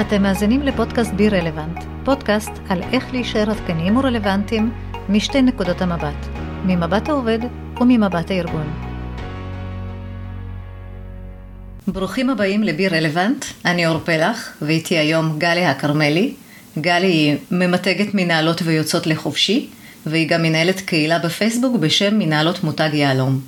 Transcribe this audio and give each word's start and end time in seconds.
אתם 0.00 0.22
מאזינים 0.22 0.62
לפודקאסט 0.62 1.12
בי 1.12 1.28
רלוונט, 1.28 1.84
פודקאסט 2.04 2.50
על 2.68 2.82
איך 2.92 3.12
להישאר 3.12 3.50
עדכניים 3.50 3.96
ורלוונטיים 3.96 4.72
משתי 5.08 5.42
נקודות 5.42 5.82
המבט, 5.82 6.26
ממבט 6.64 7.08
העובד 7.08 7.38
וממבט 7.80 8.30
הארגון. 8.30 8.72
ברוכים 11.88 12.30
הבאים 12.30 12.62
לבי 12.62 12.88
רלוונט, 12.88 13.44
אני 13.64 13.86
אור 13.86 13.98
פלח, 13.98 14.52
ואיתי 14.62 14.98
היום 14.98 15.38
גלי 15.38 15.64
הכרמלי. 15.64 16.34
גלי 16.78 17.06
היא 17.06 17.36
ממתגת 17.50 18.14
מנהלות 18.14 18.62
ויוצאות 18.64 19.06
לחופשי, 19.06 19.68
והיא 20.06 20.28
גם 20.28 20.42
מנהלת 20.42 20.80
קהילה 20.80 21.18
בפייסבוק 21.18 21.76
בשם 21.76 22.18
מנהלות 22.18 22.64
מותג 22.64 22.90
יהלום. 22.92 23.40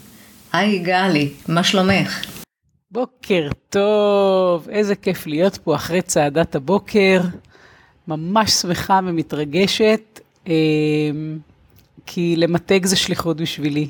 היי 0.52 0.78
גלי, 0.78 1.28
מה 1.48 1.64
שלומך? 1.64 2.38
בוקר 2.91 3.48
טוב, 3.68 4.68
איזה 4.68 4.95
כיף 4.95 5.27
להיות 5.27 5.57
פה 5.57 5.75
אחרי 5.75 6.03
צעדת 6.03 6.54
הבוקר. 6.54 7.21
ממש 8.08 8.50
שמחה 8.50 9.00
ומתרגשת, 9.07 10.21
אמ, 10.46 10.53
כי 12.07 12.35
למתג 12.36 12.86
זה 12.86 12.96
שליחות 12.96 13.36
בשבילי. 13.36 13.89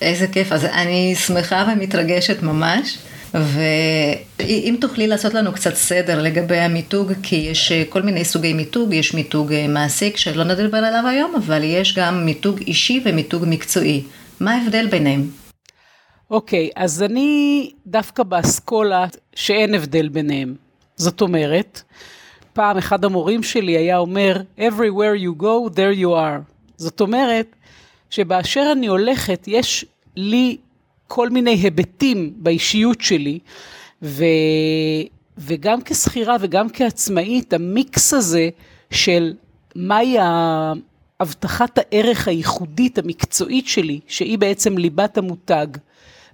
איזה 0.00 0.26
כיף, 0.26 0.52
אז 0.52 0.64
אני 0.64 1.14
שמחה 1.14 1.68
ומתרגשת 1.72 2.42
ממש. 2.42 2.98
ואם 3.34 4.76
תוכלי 4.80 5.06
לעשות 5.06 5.34
לנו 5.34 5.52
קצת 5.52 5.74
סדר 5.74 6.22
לגבי 6.22 6.58
המיתוג, 6.58 7.12
כי 7.22 7.36
יש 7.36 7.72
אה, 7.72 7.82
כל 7.88 8.02
מיני 8.02 8.24
סוגי 8.24 8.52
מיתוג, 8.52 8.92
יש 8.92 9.14
מיתוג 9.14 9.52
אה, 9.52 9.68
מעסיק 9.68 10.16
שלא 10.16 10.44
נדבר 10.44 10.78
עליו 10.78 11.04
היום, 11.08 11.34
אבל 11.34 11.64
יש 11.64 11.94
גם 11.98 12.24
מיתוג 12.26 12.58
אישי 12.60 13.02
ומיתוג 13.04 13.44
מקצועי. 13.46 14.02
מה 14.40 14.54
ההבדל 14.54 14.86
ביניהם? 14.86 15.45
אוקיי, 16.30 16.68
okay, 16.68 16.72
אז 16.76 17.02
אני 17.02 17.70
דווקא 17.86 18.22
באסכולה 18.22 19.06
שאין 19.34 19.74
הבדל 19.74 20.08
ביניהם. 20.08 20.54
זאת 20.96 21.20
אומרת, 21.20 21.82
פעם 22.52 22.76
אחד 22.76 23.04
המורים 23.04 23.42
שלי 23.42 23.76
היה 23.76 23.98
אומר, 23.98 24.42
everywhere 24.58 25.20
you 25.22 25.42
go, 25.42 25.70
there 25.70 26.00
you 26.00 26.08
are. 26.08 26.52
זאת 26.76 27.00
אומרת, 27.00 27.56
שבאשר 28.10 28.68
אני 28.72 28.86
הולכת, 28.86 29.44
יש 29.46 29.84
לי 30.16 30.56
כל 31.06 31.30
מיני 31.30 31.50
היבטים 31.50 32.32
באישיות 32.36 33.00
שלי, 33.00 33.38
ו, 34.02 34.24
וגם 35.38 35.78
כשכירה 35.84 36.36
וגם 36.40 36.68
כעצמאית, 36.68 37.52
המיקס 37.52 38.14
הזה 38.14 38.48
של 38.90 39.34
מהי 39.74 40.16
הבטחת 41.20 41.78
הערך 41.78 42.28
הייחודית 42.28 42.98
המקצועית 42.98 43.66
שלי, 43.66 44.00
שהיא 44.06 44.38
בעצם 44.38 44.78
ליבת 44.78 45.18
המותג, 45.18 45.66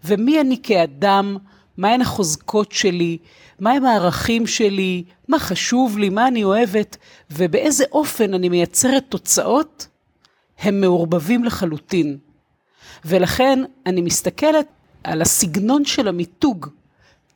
ומי 0.04 0.40
אני 0.40 0.56
כאדם, 0.62 1.36
מהן 1.76 2.00
החוזקות 2.00 2.72
שלי, 2.72 3.18
מהם 3.60 3.84
הערכים 3.84 4.46
שלי, 4.46 5.04
מה 5.28 5.38
חשוב 5.38 5.98
לי, 5.98 6.08
מה 6.08 6.28
אני 6.28 6.44
אוהבת, 6.44 6.96
ובאיזה 7.30 7.84
אופן 7.92 8.34
אני 8.34 8.48
מייצרת 8.48 9.04
תוצאות, 9.08 9.86
הם 10.58 10.80
מעורבבים 10.80 11.44
לחלוטין. 11.44 12.18
ולכן 13.04 13.58
אני 13.86 14.00
מסתכלת 14.00 14.66
על 15.04 15.22
הסגנון 15.22 15.84
של 15.84 16.08
המיתוג 16.08 16.66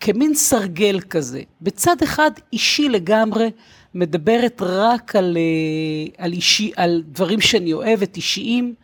כמין 0.00 0.34
סרגל 0.34 1.00
כזה. 1.00 1.42
בצד 1.62 1.96
אחד 2.02 2.30
אישי 2.52 2.88
לגמרי, 2.88 3.50
מדברת 3.94 4.62
רק 4.62 5.16
על, 5.16 5.36
אה, 5.36 6.24
על, 6.24 6.32
אישי, 6.32 6.72
על 6.76 7.02
דברים 7.06 7.40
שאני 7.40 7.72
אוהבת, 7.72 8.16
אישיים, 8.16 8.74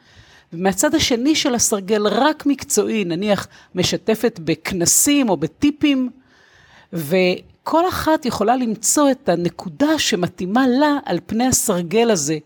ומהצד 0.53 0.95
השני 0.95 1.35
של 1.35 1.55
הסרגל 1.55 2.07
רק 2.07 2.47
מקצועי, 2.47 3.05
נניח 3.05 3.49
משתפת 3.75 4.41
בכנסים 4.45 5.29
או 5.29 5.37
בטיפים, 5.37 6.11
וכל 6.93 7.89
אחת 7.89 8.27
יכולה 8.27 8.57
למצוא 8.57 9.11
את 9.11 9.29
הנקודה 9.29 9.99
שמתאימה 9.99 10.67
לה 10.67 10.99
על 11.05 11.19
פני 11.27 11.47
הסרגל 11.47 12.11
הזה, 12.11 12.39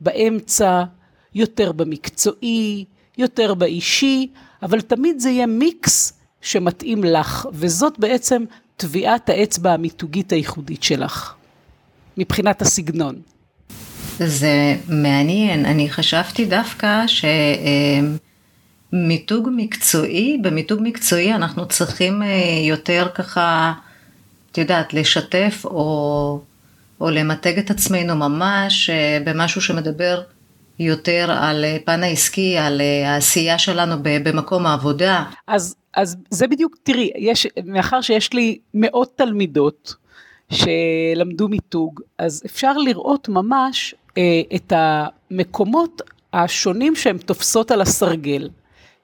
באמצע, 0.00 0.84
יותר 1.34 1.72
במקצועי, 1.72 2.84
יותר 3.18 3.54
באישי, 3.54 4.28
אבל 4.62 4.80
תמיד 4.80 5.20
זה 5.20 5.30
יהיה 5.30 5.46
מיקס 5.46 6.12
שמתאים 6.40 7.04
לך, 7.04 7.48
וזאת 7.52 7.98
בעצם 7.98 8.44
טביעת 8.76 9.28
האצבע 9.28 9.72
המיתוגית 9.72 10.32
הייחודית 10.32 10.82
שלך, 10.82 11.34
מבחינת 12.16 12.62
הסגנון. 12.62 13.20
זה 14.18 14.76
מעניין, 14.88 15.66
אני 15.66 15.90
חשבתי 15.90 16.44
דווקא 16.44 17.04
שמיתוג 18.92 19.48
מקצועי, 19.56 20.38
במיתוג 20.42 20.80
מקצועי 20.82 21.34
אנחנו 21.34 21.68
צריכים 21.68 22.22
אה, 22.22 22.28
יותר 22.68 23.08
ככה, 23.14 23.72
את 24.52 24.58
יודעת, 24.58 24.94
לשתף 24.94 25.62
או, 25.64 26.40
או 27.00 27.10
למתג 27.10 27.58
את 27.58 27.70
עצמנו 27.70 28.16
ממש 28.16 28.90
אה, 28.90 29.18
במשהו 29.24 29.60
שמדבר 29.60 30.22
יותר 30.78 31.30
על 31.40 31.64
אה, 31.64 31.76
פן 31.84 32.02
העסקי, 32.02 32.58
על 32.58 32.80
העשייה 33.04 33.58
שלנו 33.58 33.94
במקום 34.02 34.66
העבודה. 34.66 35.24
אז, 35.46 35.74
אז 35.94 36.16
זה 36.30 36.46
בדיוק, 36.46 36.76
תראי, 36.82 37.10
יש, 37.16 37.46
מאחר 37.64 38.00
שיש 38.00 38.32
לי 38.32 38.58
מאות 38.74 39.12
תלמידות 39.16 39.94
שלמדו 40.50 41.48
מיתוג, 41.48 42.00
אז 42.18 42.42
אפשר 42.46 42.72
לראות 42.72 43.28
ממש 43.28 43.94
את 44.54 44.72
המקומות 44.76 46.02
השונים 46.32 46.96
שהן 46.96 47.18
תופסות 47.18 47.70
על 47.70 47.80
הסרגל. 47.80 48.48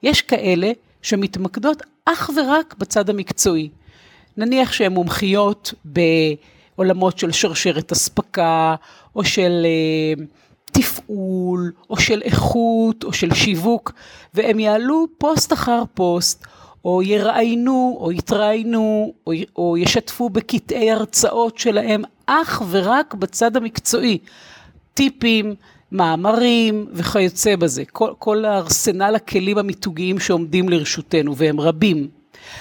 יש 0.03 0.21
כאלה 0.21 0.71
שמתמקדות 1.01 1.81
אך 2.05 2.29
ורק 2.37 2.75
בצד 2.77 3.09
המקצועי. 3.09 3.69
נניח 4.37 4.71
שהן 4.71 4.93
מומחיות 4.93 5.73
בעולמות 5.85 7.19
של 7.19 7.31
שרשרת 7.31 7.91
אספקה, 7.91 8.75
או 9.15 9.23
של 9.23 9.65
אה, 9.65 10.23
תפעול, 10.65 11.71
או 11.89 11.97
של 11.97 12.21
איכות, 12.21 13.03
או 13.03 13.13
של 13.13 13.33
שיווק, 13.33 13.91
והם 14.33 14.59
יעלו 14.59 15.07
פוסט 15.17 15.53
אחר 15.53 15.83
פוסט, 15.93 16.45
או 16.85 17.01
יראיינו, 17.01 17.97
או 17.99 18.11
יתראיינו, 18.11 19.13
או, 19.27 19.31
או 19.55 19.77
ישתפו 19.77 20.29
בקטעי 20.29 20.91
הרצאות 20.91 21.57
שלהם, 21.57 22.01
אך 22.25 22.61
ורק 22.69 23.13
בצד 23.13 23.57
המקצועי. 23.57 24.17
טיפים, 24.93 25.55
מאמרים 25.91 26.87
וכיוצא 26.93 27.55
בזה. 27.55 27.83
כל, 27.91 28.13
כל 28.19 28.45
הארסנל 28.45 29.15
הכלים 29.15 29.57
המיתוגיים 29.57 30.19
שעומדים 30.19 30.69
לרשותנו, 30.69 31.37
והם 31.37 31.59
רבים. 31.59 32.07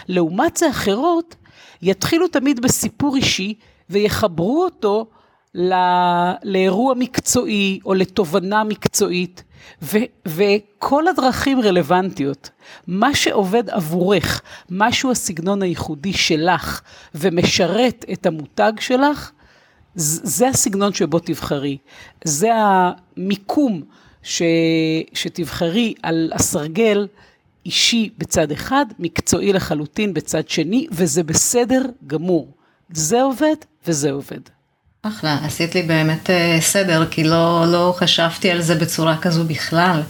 לעומת 0.09 0.57
זה 0.57 0.71
אחרות, 0.71 1.37
יתחילו 1.83 2.29
תמיד 2.29 2.61
בסיפור 2.61 3.17
אישי 3.17 3.55
ויחברו 3.91 4.65
אותו 4.65 5.07
לא, 5.55 5.77
לאירוע 6.43 6.95
מקצועי 6.95 7.81
או 7.85 7.95
לתובנה 7.95 8.65
מקצועית, 8.65 9.45
ו, 9.83 9.99
וכל 10.29 11.09
הדרכים 11.09 11.61
רלוונטיות. 11.61 12.51
מה 12.87 13.15
שעובד 13.15 13.71
עבורך, 13.71 14.43
משהו 14.71 15.11
הסגנון 15.11 15.63
הייחודי 15.63 16.13
שלך 16.13 16.81
ומשרת 17.15 18.05
את 18.13 18.27
המותג 18.27 18.73
שלך, 18.81 19.31
זה 19.95 20.49
הסגנון 20.49 20.93
שבו 20.93 21.19
תבחרי. 21.19 21.79
זה 22.25 22.49
המיקום 22.55 23.83
ש, 24.23 24.43
שתבחרי 25.15 25.95
על 26.03 26.33
הסרגל. 26.35 27.07
אישי 27.67 28.11
בצד 28.19 28.53
אחד, 28.53 28.87
מקצועי 28.99 29.53
לחלוטין 29.53 30.15
בצד 30.15 30.49
שני, 30.49 30.87
וזה 30.91 31.23
בסדר 31.23 31.83
גמור. 32.07 32.49
זה 32.91 33.23
עובד 33.23 33.57
וזה 33.87 34.11
עובד. 34.11 34.41
אחלה, 35.03 35.45
עשית 35.45 35.75
לי 35.75 35.83
באמת 35.83 36.31
uh, 36.31 36.61
סדר, 36.61 37.07
כי 37.11 37.25
לא, 37.25 37.65
לא 37.73 37.95
חשבתי 37.97 38.51
על 38.51 38.63
זה 38.63 38.75
בצורה 38.75 39.21
כזו 39.21 39.45
בכלל. 39.45 40.01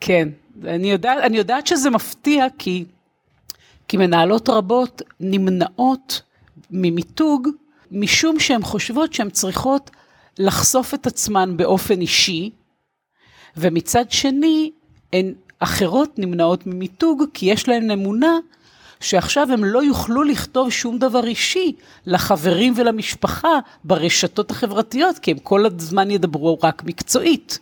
כן, 0.00 0.28
אני 0.64 0.90
יודעת, 0.90 1.18
אני 1.22 1.38
יודעת 1.38 1.66
שזה 1.66 1.90
מפתיע, 1.90 2.46
כי, 2.58 2.84
כי 3.88 3.96
מנהלות 3.96 4.48
רבות 4.48 5.02
נמנעות 5.20 6.22
ממיתוג, 6.70 7.48
משום 7.90 8.40
שהן 8.40 8.62
חושבות 8.62 9.14
שהן 9.14 9.30
צריכות 9.30 9.90
לחשוף 10.38 10.94
את 10.94 11.06
עצמן 11.06 11.56
באופן 11.56 12.00
אישי, 12.00 12.50
ומצד 13.56 14.10
שני, 14.10 14.70
הן 15.12 15.32
אחרות 15.58 16.18
נמנעות 16.18 16.66
ממיתוג, 16.66 17.22
כי 17.34 17.46
יש 17.46 17.68
להן 17.68 17.90
אמונה 17.90 18.36
שעכשיו 19.00 19.52
הם 19.52 19.64
לא 19.64 19.82
יוכלו 19.84 20.22
לכתוב 20.22 20.70
שום 20.70 20.98
דבר 20.98 21.26
אישי 21.26 21.72
לחברים 22.06 22.74
ולמשפחה 22.76 23.58
ברשתות 23.84 24.50
החברתיות, 24.50 25.18
כי 25.18 25.30
הם 25.30 25.38
כל 25.38 25.66
הזמן 25.66 26.10
ידברו 26.10 26.58
רק 26.62 26.82
מקצועית. 26.84 27.58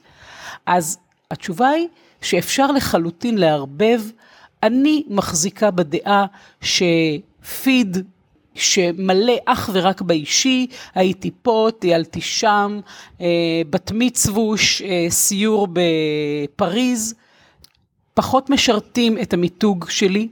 אז 0.67 0.99
התשובה 1.31 1.69
היא 1.69 1.89
שאפשר 2.23 2.73
לחלוטין 2.73 3.39
לערבב. 3.39 4.03
אני 4.63 5.05
מחזיקה 5.09 5.71
בדעה 5.71 6.27
שפיד 6.61 7.97
שמלא 8.57 9.37
אך 9.45 9.71
ורק 9.73 10.03
באישי, 10.03 10.67
הייתי 10.95 11.31
פה, 11.43 11.69
טיילתי 11.79 12.21
שם, 12.21 12.81
אה, 13.21 13.27
בת 13.71 13.93
מצווש, 13.95 14.83
אה, 14.83 15.07
סיור 15.11 15.69
בפריז, 15.73 17.15
פחות 18.15 18.51
משרתים 18.51 19.19
את 19.19 19.35
המיתוג 19.35 19.85
שלי. 19.89 20.29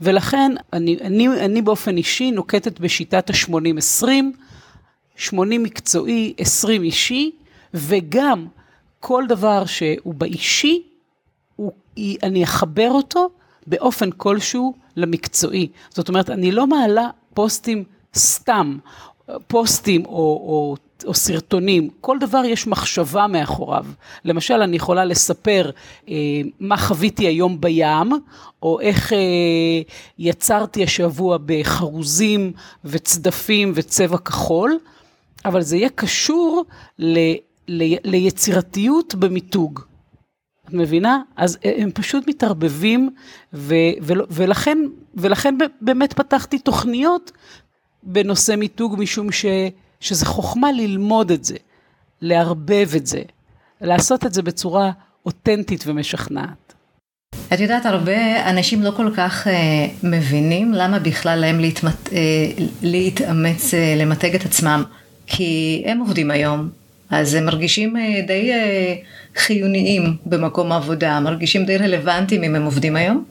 ולכן 0.00 0.52
אני, 0.72 0.96
אני, 1.00 1.28
אני 1.28 1.62
באופן 1.62 1.96
אישי 1.96 2.30
נוקטת 2.30 2.80
בשיטת 2.80 3.30
ה-80-20, 3.30 4.06
80 5.16 5.62
מקצועי, 5.62 6.34
20 6.38 6.82
אישי, 6.82 7.30
וגם 7.74 8.46
כל 9.00 9.24
דבר 9.28 9.66
שהוא 9.66 10.14
באישי, 10.14 10.82
הוא, 11.56 11.72
אני 12.22 12.44
אחבר 12.44 12.90
אותו 12.90 13.30
באופן 13.66 14.10
כלשהו 14.10 14.74
למקצועי. 14.96 15.68
זאת 15.90 16.08
אומרת, 16.08 16.30
אני 16.30 16.52
לא 16.52 16.66
מעלה 16.66 17.10
פוסטים 17.38 17.84
סתם, 18.14 18.78
פוסטים 19.46 20.06
או, 20.06 20.12
או, 20.12 20.76
או 21.04 21.14
סרטונים, 21.14 21.88
כל 22.00 22.18
דבר 22.18 22.44
יש 22.44 22.66
מחשבה 22.66 23.26
מאחוריו. 23.26 23.86
למשל, 24.24 24.54
אני 24.62 24.76
יכולה 24.76 25.04
לספר 25.04 25.70
אה, 26.08 26.14
מה 26.60 26.76
חוויתי 26.76 27.26
היום 27.26 27.60
בים, 27.60 28.12
או 28.62 28.80
איך 28.80 29.12
אה, 29.12 29.18
יצרתי 30.18 30.84
השבוע 30.84 31.38
בחרוזים 31.46 32.52
וצדפים 32.84 33.72
וצבע 33.74 34.18
כחול, 34.18 34.78
אבל 35.44 35.62
זה 35.62 35.76
יהיה 35.76 35.88
קשור 35.88 36.64
ל, 36.98 37.18
ל, 37.68 37.94
ליצירתיות 38.04 39.14
במיתוג. 39.14 39.80
את 40.68 40.74
מבינה? 40.74 41.20
אז 41.36 41.58
אה, 41.64 41.72
הם 41.76 41.90
פשוט 41.90 42.28
מתערבבים, 42.28 43.10
ו, 43.54 43.74
ו, 44.02 44.12
ולכן, 44.30 44.78
ולכן 45.14 45.54
באמת 45.80 46.12
פתחתי 46.12 46.58
תוכניות 46.58 47.32
בנושא 48.02 48.52
מיתוג, 48.52 48.94
משום 48.98 49.32
ש, 49.32 49.46
שזה 50.00 50.26
חוכמה 50.26 50.72
ללמוד 50.72 51.30
את 51.30 51.44
זה, 51.44 51.56
לערבב 52.20 52.88
את 52.96 53.06
זה, 53.06 53.22
לעשות 53.80 54.26
את 54.26 54.34
זה 54.34 54.42
בצורה 54.42 54.90
אותנטית 55.26 55.84
ומשכנעת. 55.86 56.74
את 57.52 57.60
יודעת, 57.60 57.86
הרבה 57.86 58.50
אנשים 58.50 58.82
לא 58.82 58.90
כל 58.90 59.10
כך 59.16 59.46
uh, 59.46 59.50
מבינים 60.02 60.74
למה 60.74 60.98
בכלל 60.98 61.38
להם 61.38 61.60
להתמת, 61.60 62.06
uh, 62.06 62.10
להתאמץ 62.82 63.74
uh, 63.74 63.76
למתג 63.96 64.34
את 64.34 64.44
עצמם, 64.44 64.84
כי 65.26 65.82
הם 65.86 65.98
עובדים 65.98 66.30
היום, 66.30 66.68
אז 67.10 67.34
הם 67.34 67.44
מרגישים 67.44 67.96
uh, 67.96 68.26
די 68.26 68.52
uh, 68.52 69.38
חיוניים 69.38 70.16
במקום 70.26 70.72
העבודה, 70.72 71.20
מרגישים 71.20 71.64
די 71.64 71.76
רלוונטיים 71.76 72.42
אם 72.42 72.54
הם 72.54 72.64
עובדים 72.64 72.96
היום. 72.96 73.24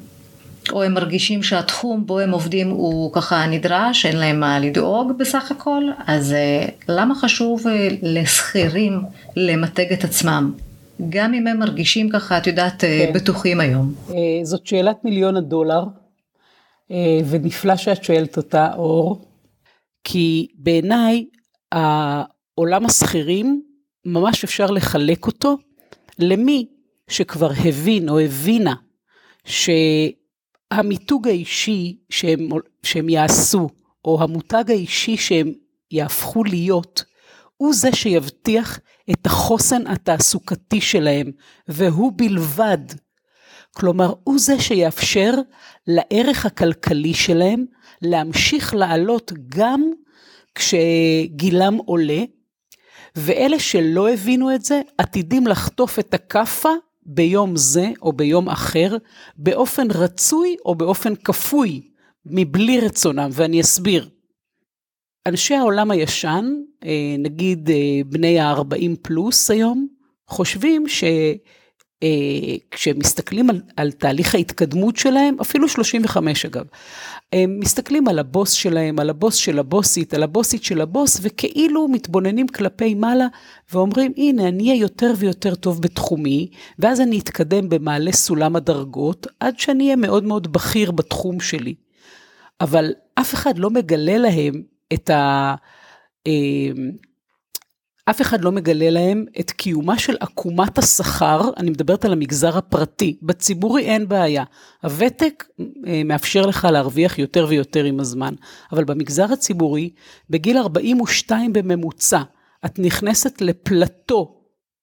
או 0.72 0.84
הם 0.84 0.94
מרגישים 0.94 1.44
שהתחום 1.44 2.06
בו 2.06 2.20
הם 2.20 2.32
עובדים 2.32 2.70
הוא 2.70 3.14
ככה 3.14 3.48
נדרש, 3.48 4.06
אין 4.06 4.18
להם 4.18 4.40
מה 4.40 4.60
לדאוג 4.60 5.12
בסך 5.18 5.52
הכל, 5.52 5.84
אז 6.08 6.34
אה, 6.34 6.66
למה 6.90 7.16
חשוב 7.16 7.68
אה, 7.68 7.88
לשכירים 8.02 9.02
למתג 9.36 9.94
את 9.94 10.04
עצמם? 10.04 10.54
גם 11.10 11.34
אם 11.34 11.48
הם 11.48 11.60
מרגישים 11.60 12.10
ככה, 12.10 12.38
את 12.38 12.48
יודעת, 12.48 12.84
אה, 12.84 13.06
כן. 13.08 13.14
בטוחים 13.14 13.60
היום. 13.60 13.94
זאת 14.44 14.68
שאלת 14.68 14.98
מיליון 15.04 15.36
הדולר, 15.38 15.84
ונפלא 17.30 17.76
שאת 17.76 18.04
שואלת 18.04 18.38
אותה, 18.38 18.70
אור, 18.74 19.26
כי 20.04 20.48
בעיניי 20.56 21.26
העולם 21.72 22.86
השכירים, 22.86 23.62
ממש 24.08 24.44
אפשר 24.44 24.66
לחלק 24.66 25.28
אותו 25.28 25.58
למי 26.20 26.68
שכבר 27.08 27.52
הבין 27.66 28.10
או 28.10 28.20
הבינה 28.20 28.76
ש... 29.46 29.70
המיתוג 30.72 31.28
האישי 31.28 31.98
שהם, 32.10 32.50
שהם 32.84 33.10
יעשו, 33.10 33.70
או 34.06 34.24
המותג 34.24 34.64
האישי 34.68 35.18
שהם 35.18 35.52
יהפכו 35.92 36.44
להיות, 36.44 37.04
הוא 37.58 37.74
זה 37.74 37.92
שיבטיח 37.92 38.80
את 39.12 39.26
החוסן 39.26 39.88
התעסוקתי 39.88 40.82
שלהם, 40.82 41.32
והוא 41.68 42.12
בלבד. 42.16 42.78
כלומר, 43.72 44.14
הוא 44.24 44.40
זה 44.40 44.60
שיאפשר 44.60 45.34
לערך 45.88 46.46
הכלכלי 46.46 47.14
שלהם 47.14 47.66
להמשיך 48.02 48.74
לעלות 48.74 49.32
גם 49.50 49.92
כשגילם 50.56 51.78
עולה, 51.86 52.24
ואלה 53.18 53.60
שלא 53.60 54.10
הבינו 54.10 54.56
את 54.56 54.66
זה, 54.66 54.82
עתידים 54.98 55.48
לחטוף 55.48 56.00
את 56.00 56.14
הכאפה 56.14 56.70
ביום 57.06 57.56
זה 57.56 57.92
או 58.02 58.14
ביום 58.14 58.50
אחר, 58.50 58.98
באופן 59.38 59.88
רצוי 59.92 60.56
או 60.66 60.76
באופן 60.76 61.16
כפוי, 61.16 61.82
מבלי 62.26 62.80
רצונם, 62.80 63.30
ואני 63.34 63.62
אסביר. 63.62 64.10
אנשי 65.28 65.56
העולם 65.56 65.92
הישן, 65.92 66.46
אה, 66.84 67.16
נגיד 67.20 67.70
אה, 67.70 68.00
בני 68.06 68.40
ה-40 68.40 68.96
פלוס 69.02 69.52
היום, 69.52 69.88
חושבים 70.28 70.88
ש... 70.88 71.04
אה, 72.04 72.56
כשהם 72.72 73.00
מסתכלים 73.00 73.50
על, 73.50 73.62
על 73.76 73.92
תהליך 73.92 74.36
ההתקדמות 74.36 74.98
שלהם, 74.98 75.36
אפילו 75.42 75.68
35 75.68 76.46
אגב, 76.46 76.66
הם 77.34 77.60
מסתכלים 77.60 78.08
על 78.08 78.20
הבוס 78.20 78.52
שלהם, 78.52 79.00
על 79.00 79.10
הבוס 79.10 79.36
של 79.36 79.60
הבוסית, 79.60 80.14
על 80.14 80.24
הבוסית 80.24 80.64
של 80.64 80.82
הבוס, 80.82 81.20
וכאילו 81.22 81.88
מתבוננים 81.88 82.48
כלפי 82.48 82.94
מעלה 82.94 83.28
ואומרים, 83.74 84.14
הנה, 84.18 84.48
אני 84.48 84.70
אהיה 84.70 84.82
יותר 84.82 85.14
ויותר 85.18 85.56
טוב 85.56 85.82
בתחומי, 85.82 86.50
ואז 86.80 87.02
אני 87.02 87.20
אתקדם 87.20 87.70
במעלה 87.70 88.12
סולם 88.12 88.56
הדרגות, 88.56 89.28
עד 89.40 89.60
שאני 89.60 89.84
אהיה 89.84 89.96
מאוד 89.96 90.24
מאוד 90.24 90.54
בכיר 90.54 90.92
בתחום 90.92 91.40
שלי. 91.40 91.76
אבל 92.62 92.94
אף 93.16 93.34
אחד 93.34 93.58
לא 93.58 93.70
מגלה 93.70 94.18
להם 94.18 94.64
את 94.94 95.10
ה... 95.10 95.56
אה, 98.08 98.12
אף 98.12 98.22
אחד 98.22 98.44
לא 98.44 98.52
מגלה 98.52 98.90
להם 98.90 99.26
את 99.40 99.52
קיומה 99.52 100.00
של 100.00 100.16
עקומת 100.20 100.78
השכר, 100.78 101.42
אני 101.58 101.70
מדברת 101.70 102.06
על 102.06 102.14
המגזר 102.14 102.58
הפרטי, 102.58 103.18
בציבורי 103.22 103.84
אין 103.84 104.08
בעיה. 104.08 104.44
הוותק 104.84 105.44
אה, 105.88 106.02
מאפשר 106.06 106.46
לך 106.46 106.68
להרוויח 106.72 107.20
יותר 107.20 107.46
ויותר 107.50 107.84
עם 107.84 108.00
הזמן, 108.00 108.34
אבל 108.72 108.84
במגזר 108.84 109.34
הציבורי, 109.34 109.90
בגיל 110.30 110.58
42 110.58 111.54
בממוצע, 111.54 112.22
את 112.66 112.80
נכנסת 112.80 113.42
לפלטו 113.42 114.34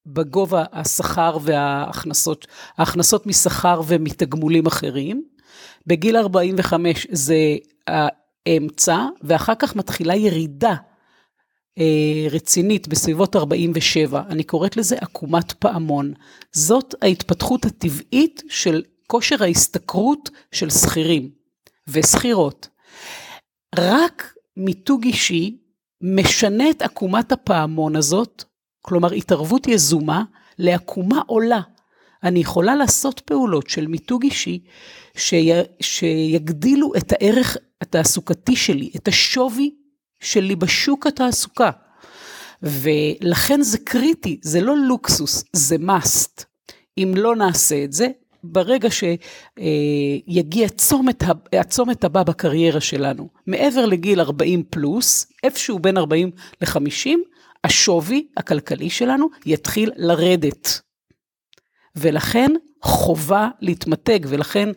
בגובה 0.06 0.64
השכר 0.72 1.38
וההכנסות, 1.42 2.46
ההכנסות 2.78 3.26
משכר 3.26 3.80
ומתגמולים 3.86 4.66
אחרים. 4.66 5.24
בגיל 5.86 6.16
45 6.16 7.06
זה 7.10 7.36
האמצע, 7.86 8.98
ואחר 9.22 9.54
כך 9.54 9.76
מתחילה 9.76 10.14
ירידה 10.14 10.70
אה, 10.70 10.93
רצינית 12.30 12.88
בסביבות 12.88 13.36
47, 13.36 14.22
אני 14.28 14.44
קוראת 14.44 14.76
לזה 14.76 14.96
עקומת 14.96 15.52
פעמון. 15.52 16.14
זאת 16.52 16.94
ההתפתחות 17.02 17.64
הטבעית 17.64 18.42
של 18.48 18.82
כושר 19.06 19.42
ההשתכרות 19.42 20.30
של 20.52 20.70
שכירים 20.70 21.30
ושכירות. 21.88 22.68
רק 23.76 24.34
מיתוג 24.56 25.04
אישי 25.04 25.58
משנה 26.00 26.70
את 26.70 26.82
עקומת 26.82 27.32
הפעמון 27.32 27.96
הזאת, 27.96 28.44
כלומר 28.82 29.12
התערבות 29.12 29.68
יזומה, 29.68 30.24
לעקומה 30.58 31.22
עולה. 31.26 31.60
אני 32.22 32.40
יכולה 32.40 32.74
לעשות 32.74 33.20
פעולות 33.20 33.68
של 33.68 33.86
מיתוג 33.86 34.22
אישי 34.22 34.60
שי, 35.16 35.50
שיגדילו 35.80 36.92
את 36.96 37.12
הערך 37.12 37.56
התעסוקתי 37.80 38.56
שלי, 38.56 38.90
את 38.96 39.08
השווי 39.08 39.74
שלי 40.24 40.56
בשוק 40.56 41.06
התעסוקה. 41.06 41.70
ולכן 42.62 43.62
זה 43.62 43.78
קריטי, 43.78 44.38
זה 44.42 44.60
לא 44.60 44.76
לוקסוס, 44.76 45.44
זה 45.52 45.76
must. 45.76 46.44
אם 46.98 47.12
לא 47.16 47.36
נעשה 47.36 47.84
את 47.84 47.92
זה, 47.92 48.08
ברגע 48.44 48.88
שיגיע 48.90 50.68
צומת, 50.68 51.22
הצומת 51.52 52.04
הבא 52.04 52.22
בקריירה 52.22 52.80
שלנו, 52.80 53.28
מעבר 53.46 53.86
לגיל 53.86 54.20
40 54.20 54.62
פלוס, 54.70 55.26
איפשהו 55.42 55.78
בין 55.78 55.96
40 55.96 56.30
ל-50, 56.60 57.10
השווי 57.64 58.26
הכלכלי 58.36 58.90
שלנו 58.90 59.28
יתחיל 59.46 59.90
לרדת. 59.96 60.80
ולכן 61.96 62.50
חובה 62.82 63.48
להתמתג, 63.60 64.18
ולכן 64.28 64.68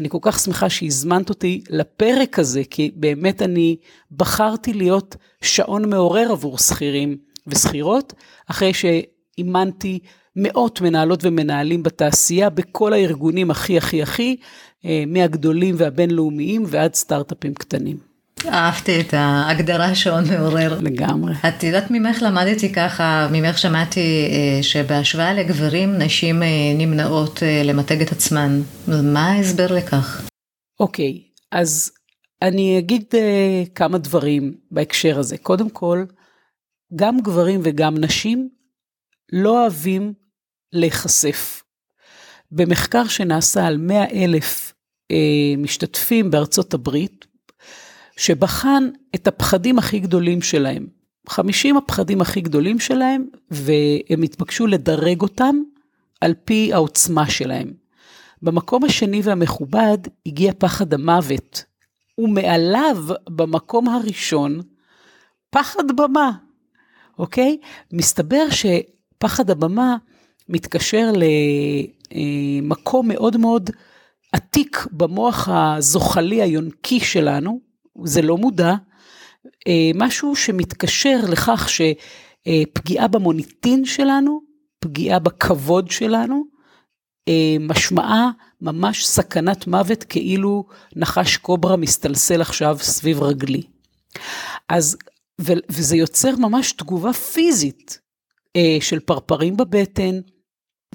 אני 0.00 0.08
כל 0.08 0.18
כך 0.20 0.38
שמחה 0.38 0.70
שהזמנת 0.70 1.28
אותי 1.28 1.62
לפרק 1.70 2.38
הזה, 2.38 2.62
כי 2.70 2.90
באמת 2.94 3.42
אני 3.42 3.76
בחרתי 4.10 4.72
להיות 4.72 5.16
שעון 5.42 5.90
מעורר 5.90 6.30
עבור 6.30 6.58
שכירים 6.58 7.16
ושכירות, 7.46 8.12
אחרי 8.46 8.72
שאימנתי 8.74 9.98
מאות 10.36 10.80
מנהלות 10.80 11.24
ומנהלים 11.24 11.82
בתעשייה, 11.82 12.50
בכל 12.50 12.92
הארגונים 12.92 13.50
הכי 13.50 13.78
הכי 13.78 14.02
הכי, 14.02 14.36
אה, 14.84 15.04
מהגדולים 15.06 15.74
והבינלאומיים 15.78 16.64
ועד 16.66 16.94
סטארט-אפים 16.94 17.54
קטנים. 17.54 18.09
אהבתי 18.48 19.00
את 19.00 19.14
ההגדרה 19.14 19.94
שעון 19.94 20.24
מעורר. 20.30 20.78
לגמרי. 20.80 21.34
את 21.48 21.62
יודעת 21.62 21.90
ממך 21.90 22.22
למדתי 22.22 22.72
ככה, 22.72 23.28
ממך 23.32 23.58
שמעתי 23.58 24.28
אה, 24.30 24.62
שבהשוואה 24.62 25.34
לגברים 25.34 25.94
נשים 25.98 26.42
אה, 26.42 26.48
נמנעות 26.74 27.42
אה, 27.42 27.62
למתג 27.64 28.02
את 28.02 28.12
עצמן. 28.12 28.60
מה 28.88 29.30
ההסבר 29.30 29.74
לכך? 29.76 30.28
אוקיי, 30.80 31.22
אז 31.52 31.92
אני 32.42 32.78
אגיד 32.78 33.14
כמה 33.74 33.98
דברים 33.98 34.54
בהקשר 34.70 35.18
הזה. 35.18 35.38
קודם 35.38 35.70
כל, 35.70 36.04
גם 36.96 37.20
גברים 37.20 37.60
וגם 37.64 37.98
נשים 37.98 38.48
לא 39.32 39.62
אוהבים 39.62 40.12
להיחשף. 40.72 41.62
במחקר 42.52 43.04
שנעשה 43.08 43.66
על 43.66 43.76
100 43.76 44.04
אלף 44.10 44.72
משתתפים 45.58 46.30
בארצות 46.30 46.74
הברית, 46.74 47.26
שבחן 48.20 48.88
את 49.14 49.26
הפחדים 49.26 49.78
הכי 49.78 49.98
גדולים 49.98 50.42
שלהם. 50.42 50.86
50 51.28 51.76
הפחדים 51.76 52.20
הכי 52.20 52.40
גדולים 52.40 52.78
שלהם, 52.78 53.26
והם 53.50 54.22
התבקשו 54.22 54.66
לדרג 54.66 55.20
אותם 55.22 55.56
על 56.20 56.34
פי 56.44 56.72
העוצמה 56.72 57.30
שלהם. 57.30 57.72
במקום 58.42 58.84
השני 58.84 59.20
והמכובד 59.24 59.98
הגיע 60.26 60.52
פחד 60.58 60.94
המוות, 60.94 61.64
ומעליו 62.18 62.96
במקום 63.30 63.88
הראשון 63.88 64.60
פחד 65.50 65.84
במה, 65.96 66.30
אוקיי? 67.18 67.56
מסתבר 67.92 68.46
שפחד 68.50 69.50
הבמה 69.50 69.96
מתקשר 70.48 71.12
למקום 72.12 73.08
מאוד 73.08 73.36
מאוד 73.36 73.70
עתיק 74.32 74.86
במוח 74.92 75.48
הזוחלי 75.52 76.42
היונקי 76.42 77.00
שלנו, 77.00 77.69
זה 78.04 78.22
לא 78.22 78.36
מודע, 78.36 78.74
משהו 79.94 80.36
שמתקשר 80.36 81.20
לכך 81.28 81.68
שפגיעה 81.68 83.08
במוניטין 83.08 83.84
שלנו, 83.84 84.40
פגיעה 84.78 85.18
בכבוד 85.18 85.90
שלנו, 85.90 86.44
משמעה 87.60 88.30
ממש 88.60 89.06
סכנת 89.06 89.66
מוות 89.66 90.04
כאילו 90.04 90.64
נחש 90.96 91.36
קוברה 91.36 91.76
מסתלסל 91.76 92.40
עכשיו 92.40 92.76
סביב 92.80 93.22
רגלי. 93.22 93.62
אז, 94.68 94.96
ו, 95.40 95.52
וזה 95.68 95.96
יוצר 95.96 96.36
ממש 96.36 96.72
תגובה 96.72 97.12
פיזית 97.12 98.00
אה, 98.56 98.76
של 98.80 99.00
פרפרים 99.00 99.56
בבטן, 99.56 100.20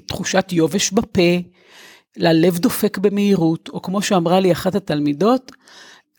תחושת 0.06 0.44
יובש 0.52 0.90
בפה, 0.90 1.40
ללב 2.16 2.58
דופק 2.58 2.98
במהירות, 2.98 3.68
או 3.68 3.82
כמו 3.82 4.02
שאמרה 4.02 4.40
לי 4.40 4.52
אחת 4.52 4.74
התלמידות, 4.74 5.52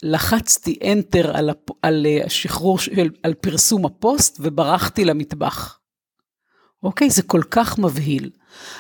לחצתי 0.04 0.80
enter 0.82 1.28
על, 1.34 1.50
הפ, 1.50 1.70
על 1.82 2.06
השחרור 2.26 2.80
של, 2.80 3.10
על 3.24 3.34
פרסום 3.34 3.86
הפוסט 3.86 4.38
וברחתי 4.40 5.06
למטבח. 5.06 5.80
אוקיי? 6.84 7.10
זה 7.10 7.22
כל 7.22 7.42
כך 7.52 7.80
מבהיל. 7.80 8.30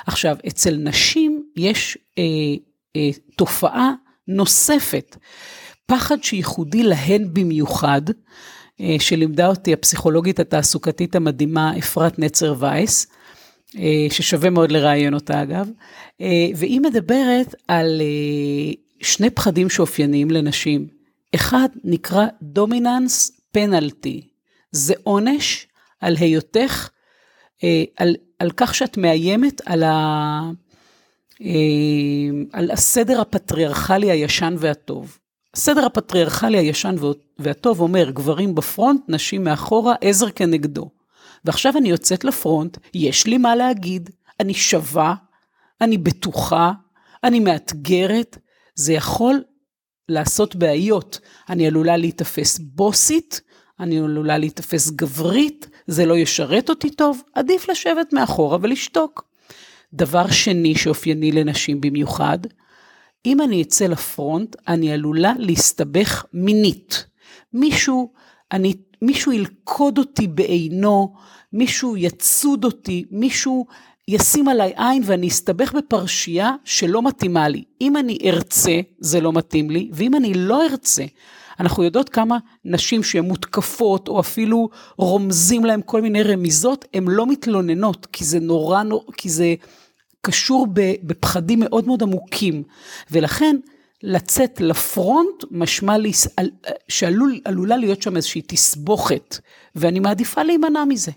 עכשיו, 0.07 0.37
אצל 0.47 0.75
נשים 0.75 1.43
יש 1.55 1.97
אה, 2.17 2.23
אה, 2.95 3.09
תופעה 3.35 3.91
נוספת, 4.27 5.17
פחד 5.85 6.23
שייחודי 6.23 6.83
להן 6.83 7.33
במיוחד, 7.33 8.01
אה, 8.81 8.95
שלימדה 8.99 9.47
אותי 9.47 9.73
הפסיכולוגית 9.73 10.39
התעסוקתית 10.39 11.15
המדהימה 11.15 11.77
אפרת 11.77 12.19
נצר 12.19 12.53
וייס, 12.59 13.07
אה, 13.77 14.07
ששווה 14.09 14.49
מאוד 14.49 14.71
לראיין 14.71 15.13
אותה 15.13 15.43
אגב, 15.43 15.69
אה, 16.21 16.47
והיא 16.55 16.81
מדברת 16.81 17.55
על 17.67 18.01
אה, 18.01 18.73
שני 19.01 19.29
פחדים 19.29 19.69
שאופייניים 19.69 20.31
לנשים. 20.31 20.96
אחד 21.35 21.69
נקרא 21.83 22.25
דומיננס 22.41 23.41
פנלטי, 23.51 24.27
זה 24.71 24.93
עונש 25.03 25.67
על 25.99 26.15
היותך 26.15 26.89
אה, 27.63 27.83
על, 27.97 28.15
על 28.39 28.51
כך 28.57 28.75
שאת 28.75 28.97
מאיימת 28.97 29.61
על, 29.65 29.83
ה, 29.83 30.41
אה, 31.41 31.47
על 32.53 32.71
הסדר 32.71 33.21
הפטריארכלי 33.21 34.11
הישן 34.11 34.55
והטוב. 34.57 35.17
הסדר 35.53 35.85
הפטריארכלי 35.85 36.57
הישן 36.57 36.95
והטוב 37.39 37.81
אומר, 37.81 38.09
גברים 38.11 38.55
בפרונט, 38.55 39.01
נשים 39.07 39.43
מאחורה, 39.43 39.95
עזר 40.01 40.29
כנגדו. 40.29 40.89
ועכשיו 41.45 41.77
אני 41.77 41.89
יוצאת 41.89 42.23
לפרונט, 42.23 42.77
יש 42.93 43.27
לי 43.27 43.37
מה 43.37 43.55
להגיד, 43.55 44.09
אני 44.39 44.53
שווה, 44.53 45.15
אני 45.81 45.97
בטוחה, 45.97 46.71
אני 47.23 47.39
מאתגרת, 47.39 48.37
זה 48.75 48.93
יכול 48.93 49.43
לעשות 50.09 50.55
בעיות. 50.55 51.19
אני 51.49 51.67
עלולה 51.67 51.97
להיתפס 51.97 52.59
בוסית, 52.59 53.41
אני 53.79 53.99
עלולה 53.99 54.37
להיתפס 54.37 54.89
גברית, 54.89 55.69
זה 55.87 56.05
לא 56.05 56.17
ישרת 56.17 56.69
אותי 56.69 56.89
טוב, 56.89 57.21
עדיף 57.33 57.69
לשבת 57.69 58.13
מאחורה 58.13 58.57
ולשתוק. 58.61 59.27
דבר 59.93 60.31
שני 60.31 60.75
שאופייני 60.75 61.31
לנשים 61.31 61.81
במיוחד, 61.81 62.37
אם 63.25 63.41
אני 63.41 63.61
אצא 63.61 63.87
לפרונט, 63.87 64.55
אני 64.67 64.93
עלולה 64.93 65.33
להסתבך 65.37 66.25
מינית. 66.33 67.05
מישהו, 67.53 68.13
אני, 68.51 68.73
מישהו 69.01 69.31
ילכוד 69.31 69.97
אותי 69.97 70.27
בעינו, 70.27 71.13
מישהו 71.53 71.97
יצוד 71.97 72.65
אותי, 72.65 73.05
מישהו 73.11 73.65
ישים 74.07 74.47
עליי 74.47 74.73
עין 74.75 75.03
ואני 75.05 75.27
אסתבך 75.27 75.73
בפרשייה 75.73 76.51
שלא 76.63 77.01
מתאימה 77.01 77.47
לי. 77.47 77.63
אם 77.81 77.97
אני 77.97 78.17
ארצה, 78.25 78.79
זה 78.99 79.21
לא 79.21 79.33
מתאים 79.33 79.69
לי, 79.69 79.89
ואם 79.93 80.15
אני 80.15 80.33
לא 80.33 80.65
ארצה, 80.65 81.05
אנחנו 81.59 81.83
יודעות 81.83 82.09
כמה 82.09 82.37
נשים 82.65 83.03
שהן 83.03 83.25
מותקפות, 83.25 84.07
או 84.07 84.19
אפילו 84.19 84.69
רומזים 84.97 85.65
להן 85.65 85.81
כל 85.85 86.01
מיני 86.01 86.23
רמיזות, 86.23 86.85
הן 86.93 87.07
לא 87.07 87.27
מתלוננות, 87.27 88.05
כי 88.05 88.25
זה 88.25 88.39
נורא, 88.39 88.83
כי 89.17 89.29
זה 89.29 89.55
קשור 90.21 90.67
בפחדים 91.03 91.59
מאוד 91.59 91.87
מאוד 91.87 92.03
עמוקים. 92.03 92.63
ולכן, 93.11 93.55
לצאת 94.03 94.61
לפרונט 94.61 95.43
משמע 95.51 95.97
לי, 95.97 96.11
שעלולה 96.87 97.77
להיות 97.77 98.01
שם 98.01 98.15
איזושהי 98.15 98.41
תסבוכת, 98.47 99.37
ואני 99.75 99.99
מעדיפה 99.99 100.43
להימנע 100.43 100.85
מזה. 100.85 101.11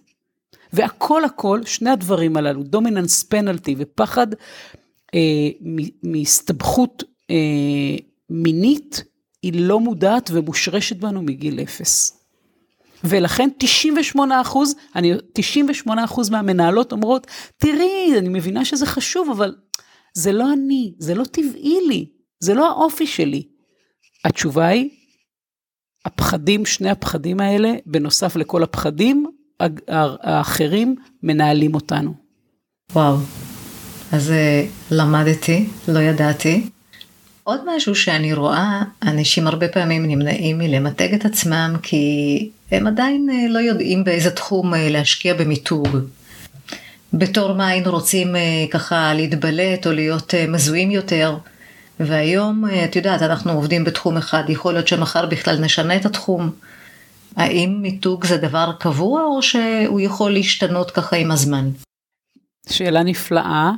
והכל 0.73 1.25
הכל, 1.25 1.61
שני 1.65 1.91
הדברים 1.91 2.37
הללו, 2.37 2.63
דומיננס 2.63 3.23
פנלטי 3.23 3.75
ופחד 3.79 4.27
אה, 5.15 5.49
מהסתבכות 6.03 7.05
אה, 7.31 7.97
מינית, 8.31 9.05
היא 9.43 9.53
לא 9.57 9.81
מודעת 9.81 10.31
ומושרשת 10.33 10.97
בנו 10.97 11.23
מגיל 11.23 11.61
אפס. 11.61 12.21
ולכן 13.05 13.49
98 13.59 14.41
אחוז, 14.41 14.75
אני, 14.95 15.13
98 15.33 16.05
אחוז 16.05 16.31
מהמנהלות 16.31 16.93
אומרות, 16.93 17.27
תראי, 17.57 18.19
אני 18.19 18.29
מבינה 18.29 18.65
שזה 18.65 18.87
חשוב, 18.87 19.31
אבל 19.31 19.55
זה 20.15 20.33
לא 20.33 20.53
אני, 20.53 20.95
זה 20.99 21.15
לא 21.15 21.25
טבעי 21.25 21.79
לי, 21.89 22.07
זה 22.41 22.55
לא 22.55 22.69
האופי 22.69 23.07
שלי. 23.07 23.43
התשובה 24.25 24.67
היא, 24.67 24.91
הפחדים, 26.05 26.67
שני 26.67 26.91
הפחדים 26.91 27.41
האלה, 27.41 27.73
בנוסף 27.87 28.37
לכל 28.37 28.63
הפחדים, 28.63 29.27
האחרים 30.23 30.97
מנהלים 31.23 31.75
אותנו. 31.75 32.15
וואו, 32.93 33.17
אז 34.13 34.31
אה, 34.31 34.65
למדתי, 34.91 35.67
לא 35.89 35.99
ידעתי. 35.99 36.69
עוד 37.45 37.61
משהו 37.77 37.95
שאני 37.95 38.35
רואה, 38.35 38.83
אנשים 39.03 39.47
הרבה 39.47 39.69
פעמים 39.69 40.07
נמנעים 40.07 40.59
מלמתג 40.59 41.15
את 41.15 41.25
עצמם 41.25 41.77
כי 41.83 42.49
הם 42.71 42.87
עדיין 42.87 43.29
אה, 43.33 43.49
לא 43.49 43.59
יודעים 43.59 44.05
באיזה 44.05 44.31
תחום 44.31 44.75
אה, 44.75 44.89
להשקיע 44.89 45.35
במיתוג. 45.35 45.89
בתור 47.13 47.55
מה 47.55 47.67
היינו 47.67 47.91
רוצים 47.91 48.37
ככה 48.71 49.15
להתבלט 49.15 49.87
או 49.87 49.93
להיות 49.93 50.35
מזוהים 50.49 50.91
יותר. 50.91 51.37
והיום, 52.01 52.65
את 52.85 52.97
יודעת, 52.97 53.23
אנחנו 53.23 53.53
עובדים 53.53 53.85
בתחום 53.85 54.17
אחד, 54.17 54.43
יכול 54.49 54.73
להיות 54.73 54.89
שמחר 54.89 55.27
בכלל 55.27 55.59
נשנה 55.61 55.97
את 55.97 56.07
התחום. 56.07 56.51
האם 57.37 57.79
מיתוג 57.83 58.27
זה 58.27 58.37
דבר 58.37 58.73
קבוע 58.81 59.25
או 59.25 59.43
שהוא 59.43 60.01
יכול 60.01 60.33
להשתנות 60.33 60.91
ככה 60.91 61.17
עם 61.17 61.31
הזמן? 61.31 61.71
שאלה 62.69 63.03
נפלאה. 63.03 63.71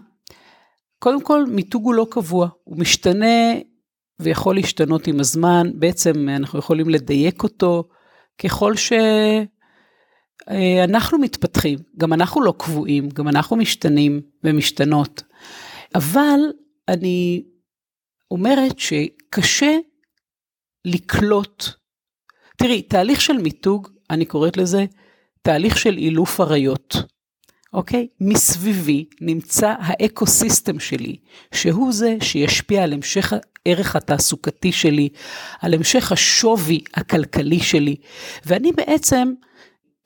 קודם 0.99 1.23
כל, 1.23 1.45
מיתוג 1.47 1.85
הוא 1.85 1.95
לא 1.95 2.07
קבוע, 2.11 2.49
הוא 2.65 2.79
משתנה 2.79 3.53
ויכול 4.21 4.55
להשתנות 4.55 5.07
עם 5.07 5.21
הזמן, 5.21 5.71
בעצם 5.75 6.29
אנחנו 6.29 6.59
יכולים 6.59 6.89
לדייק 6.89 7.43
אותו 7.43 7.89
ככל 8.39 8.75
שאנחנו 10.47 11.19
מתפתחים, 11.19 11.79
גם 11.99 12.13
אנחנו 12.13 12.43
לא 12.43 12.55
קבועים, 12.59 13.09
גם 13.09 13.29
אנחנו 13.29 13.57
משתנים 13.57 14.21
ומשתנות. 14.45 15.23
אבל 15.95 16.41
אני 16.89 17.45
אומרת 18.31 18.79
שקשה 18.79 19.77
לקלוט, 20.85 21.65
תראי, 22.57 22.83
תהליך 22.83 23.21
של 23.21 23.39
מיתוג, 23.39 23.89
אני 24.11 24.25
קוראת 24.25 24.57
לזה 24.57 24.85
תהליך 25.43 25.79
של 25.79 25.99
אילוף 25.99 26.41
עריות. 26.41 26.97
אוקיי? 27.73 28.07
מסביבי 28.21 29.05
נמצא 29.21 29.75
האקו-סיסטם 29.79 30.81
שלי, 30.81 31.17
שהוא 31.55 31.93
זה 31.93 32.17
שישפיע 32.21 32.83
על 32.83 32.93
המשך 32.93 33.33
הערך 33.67 33.97
התעסוקתי 33.97 34.73
שלי, 34.73 35.09
על 35.61 35.75
המשך 35.75 36.13
השווי 36.13 36.81
הכלכלי 36.95 37.61
שלי, 37.61 37.97
ואני 38.47 38.73
בעצם 38.73 39.33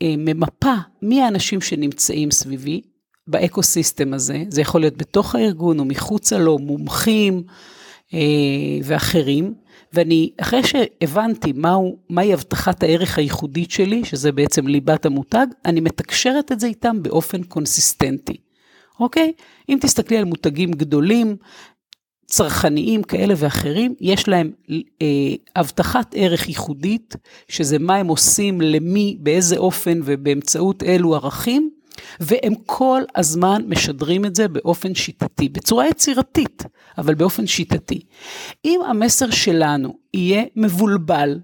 אה, 0.02 0.14
ממפה 0.18 0.74
מי 1.02 1.22
האנשים 1.22 1.60
שנמצאים 1.60 2.30
סביבי 2.30 2.80
ב 3.26 3.35
ecosystem 3.35 4.14
הזה, 4.14 4.44
זה 4.48 4.60
יכול 4.60 4.80
להיות 4.80 4.96
בתוך 4.96 5.34
הארגון 5.34 5.78
או 5.78 5.84
מחוצה 5.84 6.38
לו, 6.38 6.58
מומחים 6.58 7.42
אה, 8.14 8.18
ואחרים, 8.82 9.54
ואני, 9.96 10.30
אחרי 10.40 10.62
שהבנתי 10.62 11.52
מהו, 11.52 11.98
מהי 12.08 12.34
הבטחת 12.34 12.82
הערך 12.82 13.18
הייחודית 13.18 13.70
שלי, 13.70 14.04
שזה 14.04 14.32
בעצם 14.32 14.66
ליבת 14.66 15.06
המותג, 15.06 15.46
אני 15.64 15.80
מתקשרת 15.80 16.52
את 16.52 16.60
זה 16.60 16.66
איתם 16.66 17.02
באופן 17.02 17.42
קונסיסטנטי, 17.42 18.36
אוקיי? 19.00 19.32
אם 19.68 19.78
תסתכלי 19.80 20.16
על 20.16 20.24
מותגים 20.24 20.70
גדולים, 20.70 21.36
צרכניים 22.26 23.02
כאלה 23.02 23.34
ואחרים, 23.36 23.94
יש 24.00 24.28
להם 24.28 24.52
אה, 25.02 25.06
הבטחת 25.56 26.14
ערך 26.18 26.48
ייחודית, 26.48 27.16
שזה 27.48 27.78
מה 27.78 27.96
הם 27.96 28.06
עושים, 28.06 28.60
למי, 28.60 29.16
באיזה 29.20 29.56
אופן 29.56 30.00
ובאמצעות 30.04 30.82
אילו 30.82 31.14
ערכים, 31.14 31.70
והם 32.20 32.54
כל 32.66 33.02
הזמן 33.16 33.62
משדרים 33.66 34.24
את 34.24 34.34
זה 34.34 34.48
באופן 34.48 34.94
שיטתי, 34.94 35.48
בצורה 35.48 35.88
יצירתית, 35.88 36.64
אבל 36.98 37.14
באופן 37.14 37.46
שיטתי. 37.46 38.00
אם 38.64 38.80
המסר 38.86 39.30
שלנו 39.30 39.96
יהיה 40.14 40.44
מבולבל, 40.56 41.38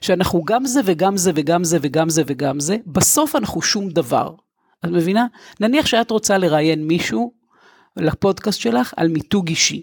שאנחנו 0.00 0.44
גם 0.44 0.66
זה 0.66 0.80
וגם 0.84 1.16
זה 1.16 1.32
וגם 1.34 1.64
זה 1.64 1.78
וגם 1.82 2.08
זה 2.08 2.22
וגם 2.26 2.60
זה, 2.60 2.76
בסוף 2.86 3.36
אנחנו 3.36 3.62
שום 3.62 3.88
דבר. 3.88 4.34
את 4.84 4.90
מבינה? 4.90 5.26
נניח 5.60 5.86
שאת 5.86 6.10
רוצה 6.10 6.38
לראיין 6.38 6.86
מישהו 6.86 7.32
לפודקאסט 7.96 8.60
שלך 8.60 8.94
על 8.96 9.08
מיתוג 9.08 9.48
אישי. 9.48 9.82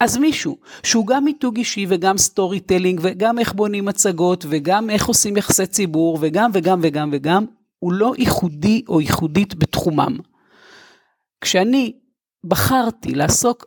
אז 0.00 0.16
מישהו 0.16 0.58
שהוא 0.82 1.06
גם 1.06 1.24
מיתוג 1.24 1.56
אישי 1.56 1.86
וגם 1.88 2.18
storytelling 2.18 3.00
וגם 3.02 3.38
איך 3.38 3.52
בונים 3.52 3.84
מצגות 3.84 4.44
וגם 4.48 4.90
איך 4.90 5.06
עושים 5.06 5.36
יחסי 5.36 5.66
ציבור 5.66 6.18
וגם 6.20 6.50
וגם 6.54 6.80
וגם 6.82 7.10
וגם, 7.12 7.44
הוא 7.78 7.92
לא 7.92 8.12
ייחודי 8.18 8.82
או 8.88 9.00
ייחודית 9.00 9.54
בתחומם. 9.54 10.18
כשאני 11.40 11.92
בחרתי 12.44 13.14
לעסוק 13.14 13.66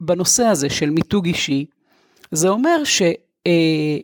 בנושא 0.00 0.44
הזה 0.44 0.70
של 0.70 0.90
מיתוג 0.90 1.26
אישי, 1.26 1.66
זה 2.30 2.48
אומר 2.48 2.84
ש, 2.84 3.02
אה, 3.46 3.98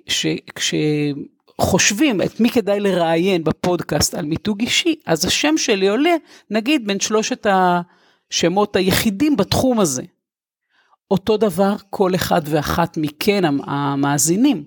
שכשחושבים 0.56 2.22
את 2.22 2.40
מי 2.40 2.50
כדאי 2.50 2.80
לראיין 2.80 3.44
בפודקאסט 3.44 4.14
על 4.14 4.24
מיתוג 4.26 4.60
אישי, 4.60 4.94
אז 5.06 5.24
השם 5.24 5.58
שלי 5.58 5.88
עולה, 5.88 6.14
נגיד, 6.50 6.86
בין 6.86 7.00
שלושת 7.00 7.46
השמות 8.30 8.76
היחידים 8.76 9.36
בתחום 9.36 9.80
הזה. 9.80 10.02
אותו 11.10 11.36
דבר 11.36 11.74
כל 11.90 12.14
אחד 12.14 12.42
ואחת 12.44 12.96
מכן 12.96 13.44
המאזינים. 13.64 14.64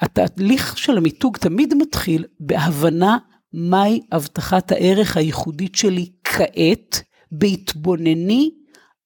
התהליך 0.00 0.78
של 0.78 0.96
המיתוג 0.96 1.36
תמיד 1.36 1.74
מתחיל 1.74 2.24
בהבנה 2.40 3.18
מהי 3.52 4.00
הבטחת 4.12 4.72
הערך 4.72 5.16
הייחודית 5.16 5.74
שלי 5.74 6.10
כעת, 6.24 7.02
בהתבונני 7.32 8.50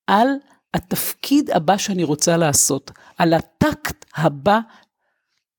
על 0.06 0.28
התפקיד 0.74 1.50
הבא 1.50 1.76
שאני 1.76 2.04
רוצה 2.04 2.36
לעשות, 2.36 2.90
על 3.18 3.34
הטקט 3.34 4.04
הבא 4.16 4.58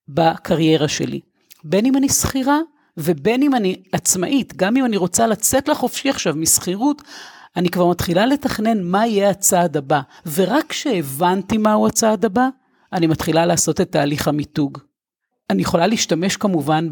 בקריירה 0.08 0.88
שלי. 0.88 1.20
בין 1.63 1.86
אם 1.86 1.98
אני 1.98 2.10
שכירה 2.10 2.60
ובין 2.98 3.44
אם 3.44 3.56
אני 3.56 3.84
עצמאית, 3.92 4.56
גם 4.56 4.77
אם 4.77 4.86
אני 4.86 4.98
רוצה 4.98 5.27
לצאת 5.27 5.68
לחופשי 5.68 6.10
עכשיו 6.10 6.36
משכירות, 6.36 7.01
אני 7.56 7.70
כבר 7.70 7.88
מתחילה 7.88 8.25
לתכנן 8.25 8.84
מה 8.84 9.08
יהיה 9.08 9.30
הצעד 9.30 9.77
הבא, 9.77 10.01
ורק 10.36 10.65
כשהבנתי 10.70 11.58
מהו 11.58 11.88
הצעד 11.88 12.25
הבא, 12.25 12.48
אני 12.94 13.08
מתחילה 13.08 13.46
לעשות 13.46 13.82
את 13.82 13.92
תהליך 13.92 14.27
המיתוג. 14.27 14.77
אני 15.50 15.62
יכולה 15.62 15.88
להשתמש 15.88 16.38
כמובן 16.38 16.88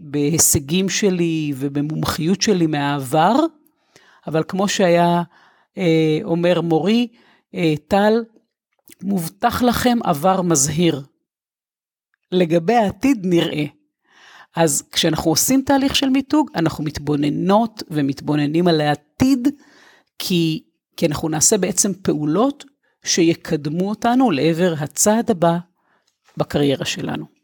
בהישגים 0.00 0.88
שלי 0.88 1.52
ובמומחיות 1.56 2.42
שלי 2.42 2.66
מהעבר, 2.66 3.36
אבל 4.26 4.42
כמו 4.48 4.68
שהיה 4.68 5.22
אה, 5.78 6.18
אומר 6.24 6.60
מורי, 6.60 7.08
אה, 7.54 7.74
טל, 7.88 8.24
מובטח 9.02 9.62
לכם 9.62 9.98
עבר 10.04 10.42
מזהיר. 10.42 11.02
לגבי 12.32 12.74
העתיד 12.74 13.20
נראה. 13.24 13.64
אז 14.56 14.82
כשאנחנו 14.92 15.30
עושים 15.30 15.62
תהליך 15.62 15.96
של 15.96 16.08
מיתוג, 16.08 16.50
אנחנו 16.54 16.84
מתבוננות 16.84 17.82
ומתבוננים 17.90 18.68
על 18.68 18.80
העתיד, 18.80 19.48
כי, 20.18 20.62
כי 20.96 21.06
אנחנו 21.06 21.28
נעשה 21.28 21.58
בעצם 21.58 21.92
פעולות 22.02 22.64
שיקדמו 23.04 23.88
אותנו 23.88 24.30
לעבר 24.30 24.74
הצעד 24.78 25.30
הבא 25.30 25.58
בקריירה 26.36 26.84
שלנו. 26.84 27.37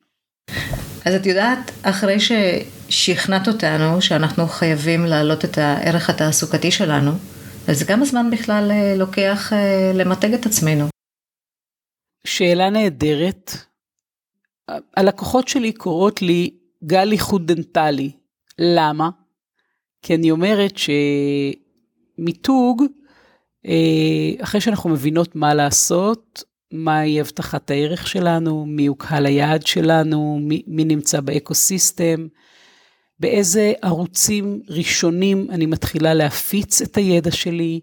אז 1.05 1.15
את 1.15 1.27
יודעת, 1.27 1.71
אחרי 1.83 2.17
ששכנעת 2.21 3.49
אותנו 3.49 4.03
שאנחנו 4.03 4.47
חייבים 4.47 5.05
להעלות 5.05 5.45
את 5.45 5.59
הערך 5.59 6.11
התעסוקתי 6.11 6.71
שלנו, 6.71 7.11
אז 7.69 7.83
כמה 7.83 8.05
זמן 8.05 8.31
בכלל 8.31 8.71
אה, 8.71 8.95
לוקח 8.97 9.53
אה, 9.53 9.93
למתג 9.95 10.35
את 10.35 10.47
עצמנו? 10.47 10.87
שאלה 12.27 12.71
נהדרת. 12.71 13.53
הלקוחות 14.97 15.49
שלי 15.49 15.73
קוראות 15.73 16.23
לי 16.23 16.51
גל 16.85 17.13
איחוד 17.13 17.53
דנטלי. 17.53 18.11
למה? 18.59 19.11
כי 20.03 20.15
אני 20.15 20.31
אומרת 20.31 20.75
שמיתוג, 22.19 22.83
אה, 23.67 24.43
אחרי 24.43 24.61
שאנחנו 24.61 24.91
מבינות 24.91 25.37
מה 25.37 25.55
לעשות, 25.55 26.45
מהי 26.75 27.21
הבטחת 27.21 27.71
הערך 27.71 28.07
שלנו, 28.07 28.67
מי 28.67 28.87
הוא 28.87 28.97
קהל 28.99 29.27
היעד 29.27 29.67
שלנו, 29.67 30.39
מי, 30.43 30.63
מי 30.67 30.85
נמצא 30.85 31.21
ב 31.21 31.30
ecosystem, 31.30 32.27
באיזה 33.21 33.73
ערוצים 33.83 34.61
ראשונים 34.69 35.47
אני 35.51 35.67
מתחילה 35.67 36.15
להפיץ 36.15 36.83
את 36.83 36.97
הידע 36.97 37.31
שלי. 37.31 37.81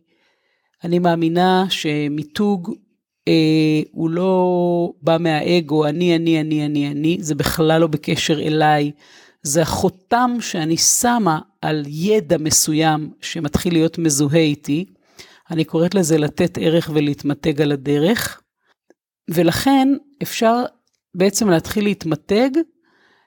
אני 0.83 0.99
מאמינה 0.99 1.65
שמיתוג 1.69 2.73
אה, 3.27 3.81
הוא 3.91 4.09
לא 4.09 4.93
בא 5.01 5.17
מהאגו, 5.19 5.85
אני, 5.85 6.15
אני, 6.15 6.41
אני, 6.41 6.65
אני, 6.65 6.91
אני, 6.91 7.17
זה 7.21 7.35
בכלל 7.35 7.81
לא 7.81 7.87
בקשר 7.87 8.41
אליי. 8.41 8.91
זה 9.43 9.61
החותם 9.61 10.31
שאני 10.39 10.77
שמה 10.77 11.39
על 11.61 11.83
ידע 11.87 12.37
מסוים 12.37 13.11
שמתחיל 13.21 13.73
להיות 13.73 13.97
מזוהה 13.97 14.39
איתי. 14.39 14.85
אני 15.51 15.63
קוראת 15.63 15.95
לזה 15.95 16.17
לתת 16.17 16.57
ערך 16.61 16.89
ולהתמתג 16.93 17.61
על 17.61 17.71
הדרך. 17.71 18.41
ולכן 19.33 19.87
אפשר 20.23 20.63
בעצם 21.15 21.49
להתחיל 21.49 21.83
להתמתג 21.83 22.49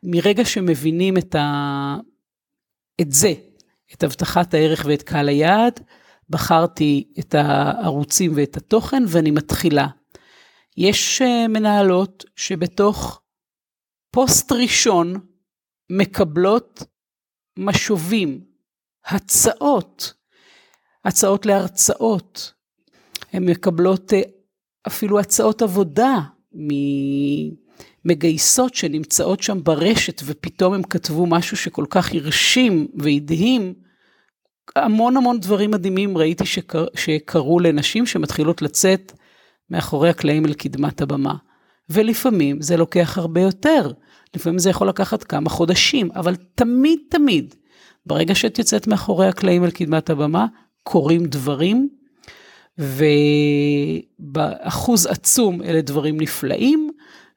מרגע 0.03 0.45
שמבינים 0.45 1.19
את, 1.19 1.35
ה... 1.35 1.97
את 3.01 3.13
זה, 3.13 3.33
את 3.95 4.03
הבטחת 4.03 4.55
הערך 4.55 4.85
ואת 4.89 5.03
קהל 5.03 5.29
היעד, 5.29 5.81
בחרתי 6.31 7.13
את 7.19 7.35
הערוצים 7.35 8.33
ואת 8.37 8.57
התוכן 8.57 9.03
ואני 9.09 9.31
מתחילה. 9.31 9.87
יש 10.77 11.23
אה, 11.23 11.49
מנהלות 11.49 12.25
שבתוך 12.37 13.21
פוסט 14.11 14.53
ראשון 14.53 15.15
מקבלות 15.91 16.83
משובים, 17.59 18.45
הצעות, 19.05 20.15
הצעות 21.05 21.47
להרצאות, 21.47 22.53
הן 23.33 23.51
מקבלות 23.51 24.13
אה, 24.13 24.21
אפילו 24.87 25.19
הצעות 25.19 25.63
עבודה 25.63 26.21
ממגייסות 28.05 28.75
שנמצאות 28.75 29.43
שם 29.43 29.65
ברשת 29.65 30.23
ופתאום 30.25 30.75
הם 30.75 30.83
כתבו 30.83 31.27
משהו 31.27 31.57
שכל 31.57 31.85
כך 31.91 32.15
הרשים 32.15 32.89
והדהים. 32.95 33.75
המון 34.77 35.17
המון 35.17 35.41
דברים 35.41 35.71
מדהימים 35.71 36.19
ראיתי 36.19 36.47
שקר, 36.47 36.87
שקרו 36.95 37.61
לנשים 37.61 38.07
שמתחילות 38.07 38.63
לצאת 38.63 39.13
מאחורי 39.71 40.11
הקלעים 40.11 40.47
אל 40.47 40.55
קדמת 40.55 41.01
הבמה. 41.01 41.35
ולפעמים 41.91 42.63
זה 42.63 42.77
לוקח 42.77 43.19
הרבה 43.19 43.41
יותר, 43.41 43.93
לפעמים 44.35 44.59
זה 44.59 44.71
יכול 44.71 44.89
לקחת 44.89 45.23
כמה 45.23 45.51
חודשים, 45.51 46.11
אבל 46.15 46.35
תמיד 46.55 46.99
תמיד, 47.11 47.55
ברגע 48.07 48.35
שאת 48.35 48.59
יוצאת 48.59 48.87
מאחורי 48.87 49.29
הקלעים 49.29 49.65
אל 49.65 49.71
קדמת 49.71 50.11
הבמה, 50.11 50.47
קורים 50.83 51.27
דברים 51.27 51.89
ובאחוז 54.19 55.07
עצום 55.07 55.63
אלה 55.63 55.81
דברים 55.81 56.21
נפלאים, 56.21 56.91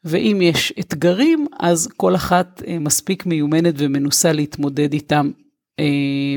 ואם 0.03 0.39
יש 0.41 0.73
אתגרים, 0.79 1.47
אז 1.59 1.87
כל 1.97 2.15
אחת 2.15 2.63
אה, 2.67 2.79
מספיק 2.79 3.25
מיומנת 3.25 3.73
ומנוסה 3.77 4.31
להתמודד 4.31 4.93
איתם 4.93 5.31
אה, 5.79 5.85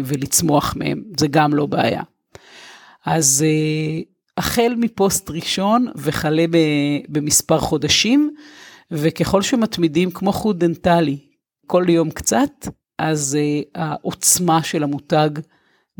ולצמוח 0.05 0.75
מהם, 0.77 1.03
זה 1.19 1.29
גם 1.29 1.55
לא 1.55 1.67
בעיה. 1.67 2.03
אז 3.07 3.45
אה, 3.47 4.01
החל 4.37 4.75
מפוסט 4.77 5.31
ראשון 5.31 5.87
וכלה 5.97 6.45
במספר 7.09 7.59
חודשים, 7.59 8.35
וככל 8.91 9.43
שמתמידים 9.43 10.11
כמו 10.11 10.33
חוט 10.33 10.57
דנטלי 10.57 11.19
כל 11.67 11.85
יום 11.89 12.11
קצת, 12.11 12.69
אז 12.99 13.39
העוצמה 13.75 14.63
של 14.63 14.83
המותג 14.83 15.31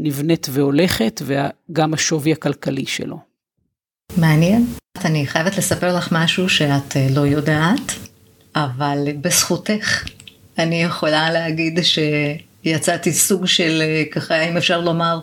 נבנית 0.03 0.47
והולכת, 0.51 1.23
וגם 1.25 1.95
השווי 1.95 2.33
הכלכלי 2.33 2.87
שלו. 2.87 3.19
מעניין. 4.17 4.67
אני 5.05 5.27
חייבת 5.27 5.57
לספר 5.59 5.97
לך 5.97 6.09
משהו 6.13 6.49
שאת 6.49 6.97
אה, 6.97 7.07
לא 7.15 7.21
יודעת, 7.21 7.93
אבל 8.57 9.09
בזכותך 9.21 10.05
אני 10.59 10.83
יכולה 10.83 11.31
להגיד 11.31 11.79
שיצאתי 11.83 13.13
סוג 13.13 13.47
של, 13.47 13.83
אה, 13.83 14.03
ככה, 14.11 14.43
אם 14.43 14.57
אפשר 14.57 14.81
לומר, 14.81 15.21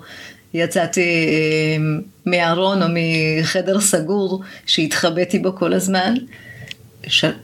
יצאתי 0.54 1.02
אה, 1.02 1.78
מארון 2.26 2.84
או 2.84 2.88
מחדר 2.94 3.82
סגור 3.82 4.42
שהתחבאתי 4.66 5.40
בו 5.40 5.56
כל 5.56 5.74
הזמן. 5.74 6.13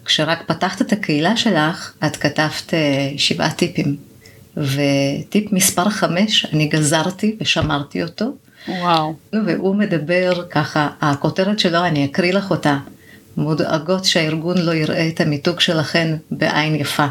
כשרק 0.05 0.43
פתחת 0.47 0.81
את 0.81 0.91
הקהילה 0.91 1.37
שלך, 1.37 1.93
את 2.05 2.15
כתבת 2.15 2.73
שבעה 3.17 3.51
טיפים. 3.51 4.12
וטיפ 4.57 5.51
מספר 5.51 5.89
חמש, 5.89 6.45
אני 6.53 6.65
גזרתי 6.65 7.35
ושמרתי 7.41 8.03
אותו. 8.03 8.25
וואו. 8.67 9.13
והוא 9.45 9.75
מדבר 9.75 10.45
ככה, 10.49 10.89
הכותרת 11.01 11.59
שלו, 11.59 11.85
אני 11.85 12.05
אקריא 12.05 12.33
לך 12.33 12.51
אותה. 12.51 12.77
מודאגות 13.37 14.05
שהארגון 14.05 14.57
לא 14.57 14.71
יראה 14.71 15.07
את 15.07 15.21
המיתוג 15.21 15.59
שלכן 15.59 16.15
בעין 16.31 16.75
יפה. 16.75 17.05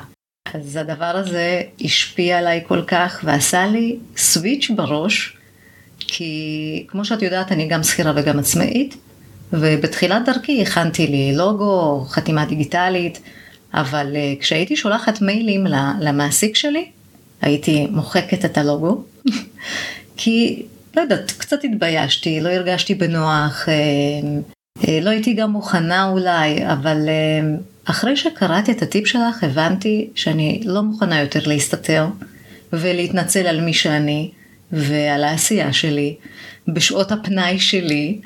אז 0.55 0.77
הדבר 0.77 1.05
הזה 1.05 1.63
השפיע 1.81 2.39
עליי 2.39 2.61
כל 2.69 2.83
כך 2.87 3.21
ועשה 3.25 3.67
לי 3.67 3.97
סוויץ' 4.17 4.71
בראש, 4.77 5.37
כי 5.99 6.85
כמו 6.89 7.05
שאת 7.05 7.23
יודעת 7.23 7.53
אני 7.53 7.69
גם 7.69 7.83
שכירה 7.83 8.13
וגם 8.17 8.39
עצמאית, 8.39 8.97
ובתחילת 9.53 10.23
דרכי 10.27 10.63
הכנתי 10.63 11.07
לי 11.07 11.37
לוגו, 11.37 12.05
חתימה 12.09 12.45
דיגיטלית, 12.45 13.21
אבל 13.75 14.13
אה, 14.17 14.35
כשהייתי 14.41 14.77
שולחת 14.77 15.21
מיילים 15.21 15.67
למעסיק 16.01 16.57
שלי, 16.57 16.91
הייתי 17.43 17.87
מוחקת 17.87 18.45
את 18.45 18.59
הלוגו, 18.59 19.05
כי 20.17 20.63
לא 20.97 21.01
יודעת, 21.01 21.31
קצת 21.31 21.65
התביישתי, 21.65 22.41
לא 22.41 22.49
הרגשתי 22.49 22.95
בנוח, 22.95 23.69
אה, 23.69 23.75
אה, 24.89 25.01
לא 25.03 25.11
הייתי 25.11 25.35
גם 25.35 25.51
מוכנה 25.51 26.09
אולי, 26.09 26.67
אבל 26.73 27.09
אחרי 27.85 28.17
שקראתי 28.17 28.73
את 28.73 28.83
הטיפ 28.83 29.07
שלך 29.07 29.45
הבנתי 29.45 30.11
שאני 30.15 30.61
לא 30.65 30.83
מוכנה 30.83 31.21
יותר 31.21 31.41
להסתתר 31.47 32.07
ולהתנצל 32.73 33.47
על 33.47 33.61
מי 33.61 33.75
שאני 33.75 34.31
ועל 34.73 35.25
העשייה 35.25 35.73
שלי 35.73 36.17
בשעות 36.69 37.13
הפנאי 37.13 37.59
שלי. 37.59 38.21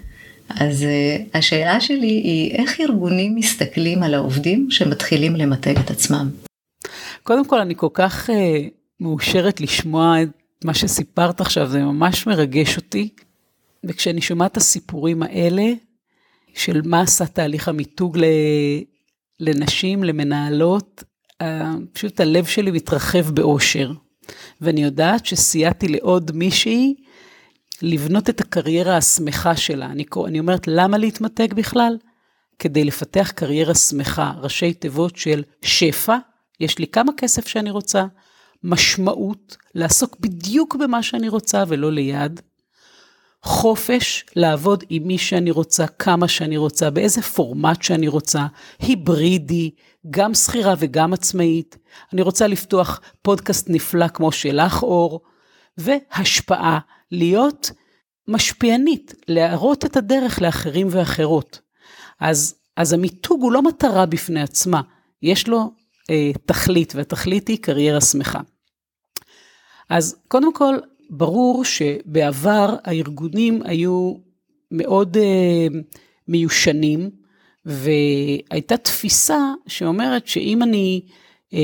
אז 0.48 0.82
uh, 0.82 1.38
השאלה 1.38 1.80
שלי 1.80 2.06
היא 2.06 2.52
איך 2.54 2.80
ארגונים 2.80 3.34
מסתכלים 3.34 4.02
על 4.02 4.14
העובדים 4.14 4.70
שמתחילים 4.70 5.36
למתג 5.36 5.78
את 5.78 5.90
עצמם? 5.90 6.30
קודם 7.22 7.44
כל 7.44 7.60
אני 7.60 7.74
כל 7.76 7.88
כך 7.94 8.30
uh, 8.30 8.32
מאושרת 9.00 9.60
לשמוע 9.60 10.22
את 10.22 10.64
מה 10.64 10.74
שסיפרת 10.74 11.40
עכשיו, 11.40 11.68
זה 11.68 11.82
ממש 11.82 12.26
מרגש 12.26 12.76
אותי. 12.76 13.08
וכשאני 13.84 14.20
שומעת 14.20 14.52
את 14.52 14.56
הסיפורים 14.56 15.22
האלה, 15.22 15.72
של 16.54 16.80
מה 16.84 17.00
עשה 17.00 17.26
תהליך 17.26 17.68
המיתוג 17.68 18.18
לנשים, 19.40 20.04
למנהלות, 20.04 21.04
פשוט 21.92 22.20
הלב 22.20 22.44
שלי 22.44 22.70
מתרחב 22.70 23.30
באושר. 23.30 23.92
ואני 24.60 24.82
יודעת 24.82 25.26
שסייעתי 25.26 25.88
לעוד 25.88 26.30
מישהי 26.34 26.94
לבנות 27.82 28.30
את 28.30 28.40
הקריירה 28.40 28.96
השמחה 28.96 29.56
שלה. 29.56 29.86
אני, 29.86 30.04
אני 30.26 30.38
אומרת, 30.40 30.68
למה 30.68 30.98
להתמתג 30.98 31.54
בכלל? 31.54 31.96
כדי 32.58 32.84
לפתח 32.84 33.32
קריירה 33.34 33.74
שמחה, 33.74 34.32
ראשי 34.40 34.74
תיבות 34.74 35.16
של 35.16 35.42
שפע, 35.62 36.16
יש 36.60 36.78
לי 36.78 36.86
כמה 36.86 37.12
כסף 37.16 37.46
שאני 37.46 37.70
רוצה, 37.70 38.04
משמעות, 38.62 39.56
לעסוק 39.74 40.16
בדיוק 40.20 40.76
במה 40.76 41.02
שאני 41.02 41.28
רוצה 41.28 41.64
ולא 41.68 41.92
ליד, 41.92 42.40
חופש 43.42 44.24
לעבוד 44.36 44.84
עם 44.88 45.02
מי 45.06 45.18
שאני 45.18 45.50
רוצה, 45.50 45.86
כמה 45.86 46.28
שאני 46.28 46.56
רוצה, 46.56 46.90
באיזה 46.90 47.22
פורמט 47.22 47.82
שאני 47.82 48.08
רוצה, 48.08 48.46
היברידי, 48.78 49.70
גם 50.10 50.34
שכירה 50.34 50.74
וגם 50.78 51.12
עצמאית. 51.12 51.78
אני 52.12 52.22
רוצה 52.22 52.46
לפתוח 52.46 53.00
פודקאסט 53.22 53.66
נפלא 53.70 54.08
כמו 54.08 54.32
שלך 54.32 54.82
אור, 54.82 55.20
והשפעה, 55.78 56.78
להיות 57.12 57.70
משפיענית, 58.28 59.14
להראות 59.28 59.84
את 59.84 59.96
הדרך 59.96 60.42
לאחרים 60.42 60.86
ואחרות. 60.90 61.60
אז, 62.20 62.54
אז 62.76 62.92
המיתוג 62.92 63.42
הוא 63.42 63.52
לא 63.52 63.62
מטרה 63.62 64.06
בפני 64.06 64.42
עצמה, 64.42 64.80
יש 65.22 65.48
לו 65.48 65.70
אה, 66.10 66.30
תכלית, 66.46 66.94
והתכלית 66.94 67.48
היא 67.48 67.58
קריירה 67.58 68.00
שמחה. 68.00 68.40
אז 69.88 70.16
קודם 70.28 70.52
כל, 70.54 70.76
ברור 71.10 71.64
שבעבר 71.64 72.76
הארגונים 72.84 73.62
היו 73.64 74.14
מאוד 74.70 75.16
uh, 75.16 75.76
מיושנים, 76.28 77.10
והייתה 77.64 78.76
תפיסה 78.76 79.38
שאומרת 79.66 80.26
שאם 80.26 80.62
אני 80.62 81.00
uh, 81.50 81.56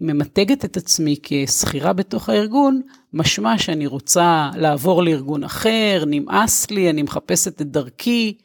ממתגת 0.00 0.64
את 0.64 0.76
עצמי 0.76 1.16
כשכירה 1.22 1.92
בתוך 1.92 2.28
הארגון, 2.28 2.82
משמע 3.12 3.58
שאני 3.58 3.86
רוצה 3.86 4.50
לעבור 4.56 5.02
לארגון 5.02 5.44
אחר, 5.44 6.04
נמאס 6.06 6.70
לי, 6.70 6.90
אני 6.90 7.02
מחפשת 7.02 7.60
את 7.60 7.70
דרכי. 7.70 8.38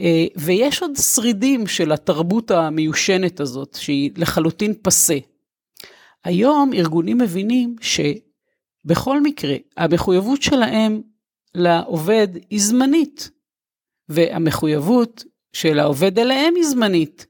Uh, 0.00 0.04
ויש 0.36 0.82
עוד 0.82 0.96
שרידים 0.96 1.66
של 1.66 1.92
התרבות 1.92 2.50
המיושנת 2.50 3.40
הזאת, 3.40 3.74
שהיא 3.80 4.10
לחלוטין 4.16 4.74
פסה. 4.82 5.18
היום 6.24 6.72
ארגונים 6.74 7.18
מבינים 7.18 7.76
ש... 7.80 8.00
בכל 8.84 9.20
מקרה, 9.20 9.54
המחויבות 9.76 10.42
שלהם 10.42 11.02
לעובד 11.54 12.28
היא 12.50 12.60
זמנית, 12.62 13.30
והמחויבות 14.08 15.24
של 15.52 15.78
העובד 15.78 16.18
אליהם 16.18 16.54
היא 16.54 16.64
זמנית. 16.64 17.26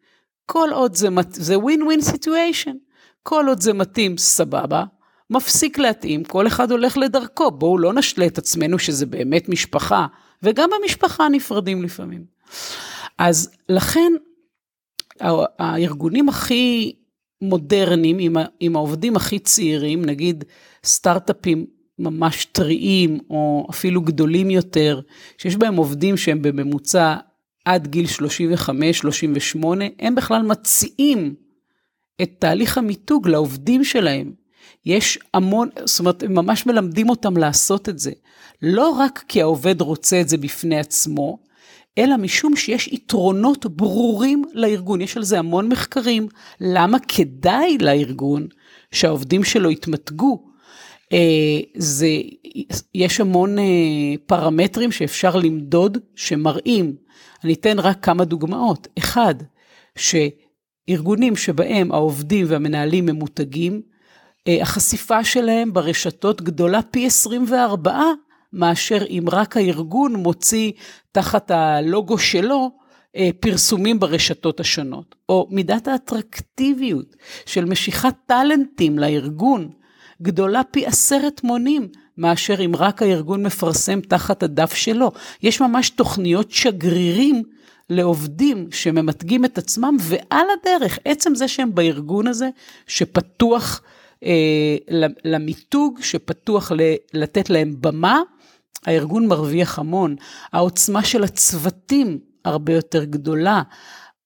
כל 0.47 0.69
עוד 0.73 0.95
זה, 0.95 1.09
זה 1.31 1.57
win-win 1.57 2.11
situation, 2.13 2.75
כל 3.23 3.45
עוד 3.49 3.61
זה 3.61 3.73
מתאים, 3.73 4.19
סבבה, 4.19 4.85
מפסיק 5.31 5.79
להתאים, 5.79 6.25
כל 6.25 6.47
אחד 6.47 6.71
הולך 6.71 6.97
לדרכו, 6.97 7.51
בואו 7.51 7.79
לא 7.79 7.93
נשלה 7.93 8.27
את 8.27 8.39
עצמנו 8.39 8.79
שזה 8.79 9.07
באמת 9.07 9.49
משפחה, 9.49 10.07
וגם 10.43 10.71
במשפחה 10.71 11.29
נפרדים 11.29 11.83
לפעמים. 11.83 12.34
אז 13.19 13.51
לכן, 13.69 14.13
הארגונים 15.59 16.29
הכי 16.29 16.93
מודרניים, 17.43 18.19
עם, 18.19 18.37
עם 18.61 18.77
העובדים 18.77 19.17
הכי 19.17 19.39
צעירים, 19.39 20.05
נגיד 20.05 20.45
סטארט-אפים 20.85 21.67
ממש 21.99 22.45
טריים, 22.45 23.19
או 23.31 23.67
אפילו 23.71 24.03
גדולים 24.03 24.51
יותר, 24.51 25.01
שיש 25.39 25.57
בהם 25.57 25.77
עובדים 25.77 26.17
שהם 26.17 26.43
בממוצע 26.43 27.17
עד 27.65 27.87
גיל 27.87 28.07
35-38, 29.61 29.67
הם 29.99 30.15
בכלל 30.15 30.43
מציעים 30.43 31.35
את 32.23 32.31
תהליך 32.39 32.79
המיתוג 32.79 33.29
לעובדים 33.29 33.85
שלהם. 33.85 34.33
יש 34.87 35.19
המון, 35.35 35.69
זאת 35.85 36.01
אומרת, 36.01 36.23
הם 36.23 36.35
ממש 36.35 36.67
מלמדים 36.67 37.11
אותם 37.11 37.37
לעשות 37.37 37.89
את 37.89 37.99
זה. 37.99 38.13
לא 38.63 38.89
רק 38.89 39.25
כי 39.29 39.43
העובד 39.43 39.81
רוצה 39.81 40.21
את 40.21 40.29
זה 40.29 40.37
בפני 40.37 40.79
עצמו, 40.79 41.39
אלא 41.99 42.17
משום 42.17 42.57
שיש 42.57 42.89
יתרונות 42.89 43.67
ברורים 43.67 44.45
לארגון. 44.53 45.01
יש 45.01 45.17
על 45.17 45.25
זה 45.25 45.39
המון 45.39 45.69
מחקרים. 45.69 46.29
למה 46.61 46.99
כדאי 47.09 47.79
לארגון 47.79 48.47
שהעובדים 48.93 49.45
שלו 49.45 49.71
יתמתגו? 49.71 50.45
אה, 51.13 51.61
זה, 51.77 52.09
יש 52.95 53.21
המון 53.21 53.59
אה, 53.59 53.65
פרמטרים 54.27 54.93
שאפשר 54.93 55.37
למדוד 55.37 55.99
שמראים. 56.15 56.97
אני 57.45 57.53
אתן 57.53 57.79
רק 57.79 58.05
כמה 58.05 58.25
דוגמאות. 58.25 58.89
אחד, 58.99 59.35
שארגונים 59.97 61.37
שבהם 61.37 61.93
העובדים 61.93 62.47
והמנהלים 62.49 63.07
ממותגים, 63.07 63.83
אה, 64.49 64.63
החשיפה 64.63 65.25
שלהם 65.25 65.73
ברשתות 65.73 66.43
גדולה 66.43 66.83
פי 66.83 67.07
24 67.07 68.01
מאשר 68.55 69.05
אם 69.11 69.25
רק 69.33 69.57
הארגון 69.57 70.17
מוציא 70.17 70.73
תחת 71.13 71.51
הלוגו 71.51 72.19
שלו 72.19 72.71
פרסומים 73.41 74.01
ברשתות 74.01 74.61
השונות. 74.61 75.15
או 75.29 75.49
מידת 75.51 75.89
האטרקטיביות 75.89 77.17
של 77.47 77.65
משיכת 77.65 78.15
טאלנטים 78.27 78.99
לארגון. 78.99 79.71
גדולה 80.23 80.65
פי 80.65 80.87
עשרת 80.87 81.45
מונים 81.45 81.89
מאשר 82.19 82.65
אם 82.65 82.73
רק 82.77 83.03
הארגון 83.03 83.43
מפרסם 83.43 84.01
תחת 84.01 84.43
הדף 84.43 84.75
שלו. 84.75 85.13
יש 85.43 85.61
ממש 85.61 85.91
תוכניות 85.91 86.51
שגרירים 86.51 87.43
לעובדים 87.91 88.69
שממתגים 88.71 89.45
את 89.45 89.59
עצמם, 89.59 89.97
ועל 90.01 90.47
הדרך, 90.61 90.99
עצם 91.05 91.35
זה 91.35 91.49
שהם 91.49 91.75
בארגון 91.75 92.27
הזה, 92.27 92.49
שפתוח 92.87 93.83
אה, 94.25 94.77
למיתוג, 95.25 95.99
שפתוח 96.03 96.73
ל, 96.73 96.81
לתת 97.15 97.51
להם 97.51 97.75
במה, 97.81 98.21
הארגון 98.87 99.27
מרוויח 99.27 99.79
המון. 99.79 100.17
העוצמה 100.53 101.05
של 101.05 101.25
הצוותים 101.25 102.19
הרבה 102.45 102.73
יותר 102.73 103.05
גדולה. 103.05 103.63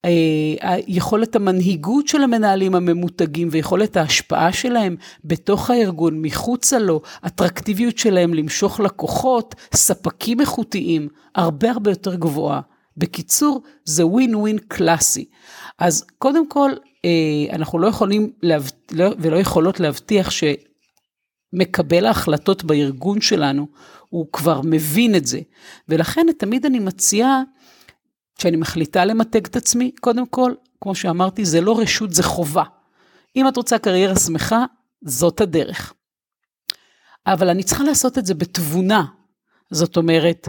אה, 0.05 0.77
יכולת 0.87 1.37
המנהיגות 1.37 2.09
של 2.09 2.23
המנהלים 2.23 2.75
הממותגים 2.75 3.49
ויכולת 3.51 3.97
ההשפעה 3.97 4.53
שלהם 4.53 4.97
בתוך 5.25 5.71
הארגון, 5.71 6.23
מחוצה 6.23 6.79
לו, 6.79 7.01
אטרקטיביות 7.27 7.99
שלהם 7.99 8.35
למשוך 8.35 8.81
לקוחות, 8.81 9.55
ספקים 9.75 10.41
איכותיים, 10.41 11.09
הרבה 11.35 11.71
הרבה 11.71 11.91
יותר 11.91 12.15
גבוהה. 12.15 12.61
בקיצור, 12.97 13.63
זה 13.85 14.07
ווין 14.07 14.35
ווין 14.35 14.59
קלאסי. 14.69 15.25
אז 15.79 16.05
קודם 16.19 16.49
כל, 16.49 16.71
אה, 17.05 17.11
אנחנו 17.53 17.79
לא 17.79 17.87
יכולים 17.87 18.33
להב... 18.43 18.71
לא, 18.93 19.11
ולא 19.19 19.37
יכולות 19.37 19.81
להבטיח 19.81 20.31
שמקבל 21.55 22.07
ההחלטות 22.07 22.65
בארגון 22.65 23.21
שלנו, 23.21 23.67
הוא 24.09 24.27
כבר 24.33 24.61
מבין 24.65 25.15
את 25.15 25.27
זה. 25.27 25.41
ולכן 25.89 26.27
תמיד 26.39 26.67
אני 26.67 26.79
מציעה, 26.79 27.43
כשאני 28.39 28.57
מחליטה 28.57 29.05
למתג 29.05 29.47
את 29.47 29.57
עצמי, 29.57 29.91
קודם 30.01 30.27
כל, 30.27 30.53
כמו 30.81 30.95
שאמרתי, 30.95 31.45
זה 31.45 31.61
לא 31.61 31.79
רשות, 31.79 32.13
זה 32.15 32.23
חובה. 32.23 32.65
אם 33.37 33.49
את 33.49 33.57
רוצה 33.57 33.79
קריירה 33.79 34.17
שמחה, 34.17 34.65
זאת 35.05 35.41
הדרך. 35.41 35.95
אבל 37.27 37.49
אני 37.49 37.63
צריכה 37.63 37.85
לעשות 37.85 38.19
את 38.19 38.27
זה 38.27 38.35
בתבונה. 38.35 39.05
זאת 39.71 39.97
אומרת, 39.97 40.49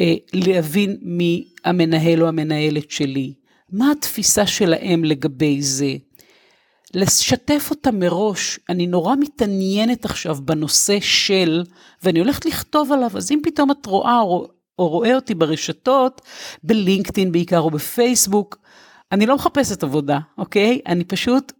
אה, 0.00 0.14
להבין 0.32 0.96
מי 1.02 1.48
המנהל 1.64 2.22
או 2.22 2.28
המנהלת 2.28 2.90
שלי, 2.90 3.34
מה 3.72 3.90
התפיסה 3.90 4.46
שלהם 4.46 5.04
לגבי 5.04 5.62
זה? 5.62 5.96
לשתף 6.94 7.66
אותה 7.70 7.90
מראש, 7.90 8.58
אני 8.68 8.86
נורא 8.86 9.16
מתעניינת 9.16 10.04
עכשיו 10.04 10.38
בנושא 10.44 10.98
של, 11.00 11.64
ואני 12.02 12.18
הולכת 12.18 12.46
לכתוב 12.46 12.92
עליו, 12.92 13.10
אז 13.16 13.32
אם 13.32 13.40
פתאום 13.42 13.70
את 13.70 13.86
רואה 13.86 14.20
או, 14.20 14.48
או 14.78 14.88
רואה 14.88 15.14
אותי 15.14 15.34
ברשתות, 15.34 16.20
בלינקדאין 16.62 17.32
בעיקר 17.32 17.60
או 17.60 17.70
בפייסבוק, 17.70 18.58
אני 19.12 19.26
לא 19.26 19.36
מחפשת 19.36 19.82
עבודה, 19.82 20.18
אוקיי? 20.38 20.80
אני 20.86 21.04
פשוט 21.04 21.52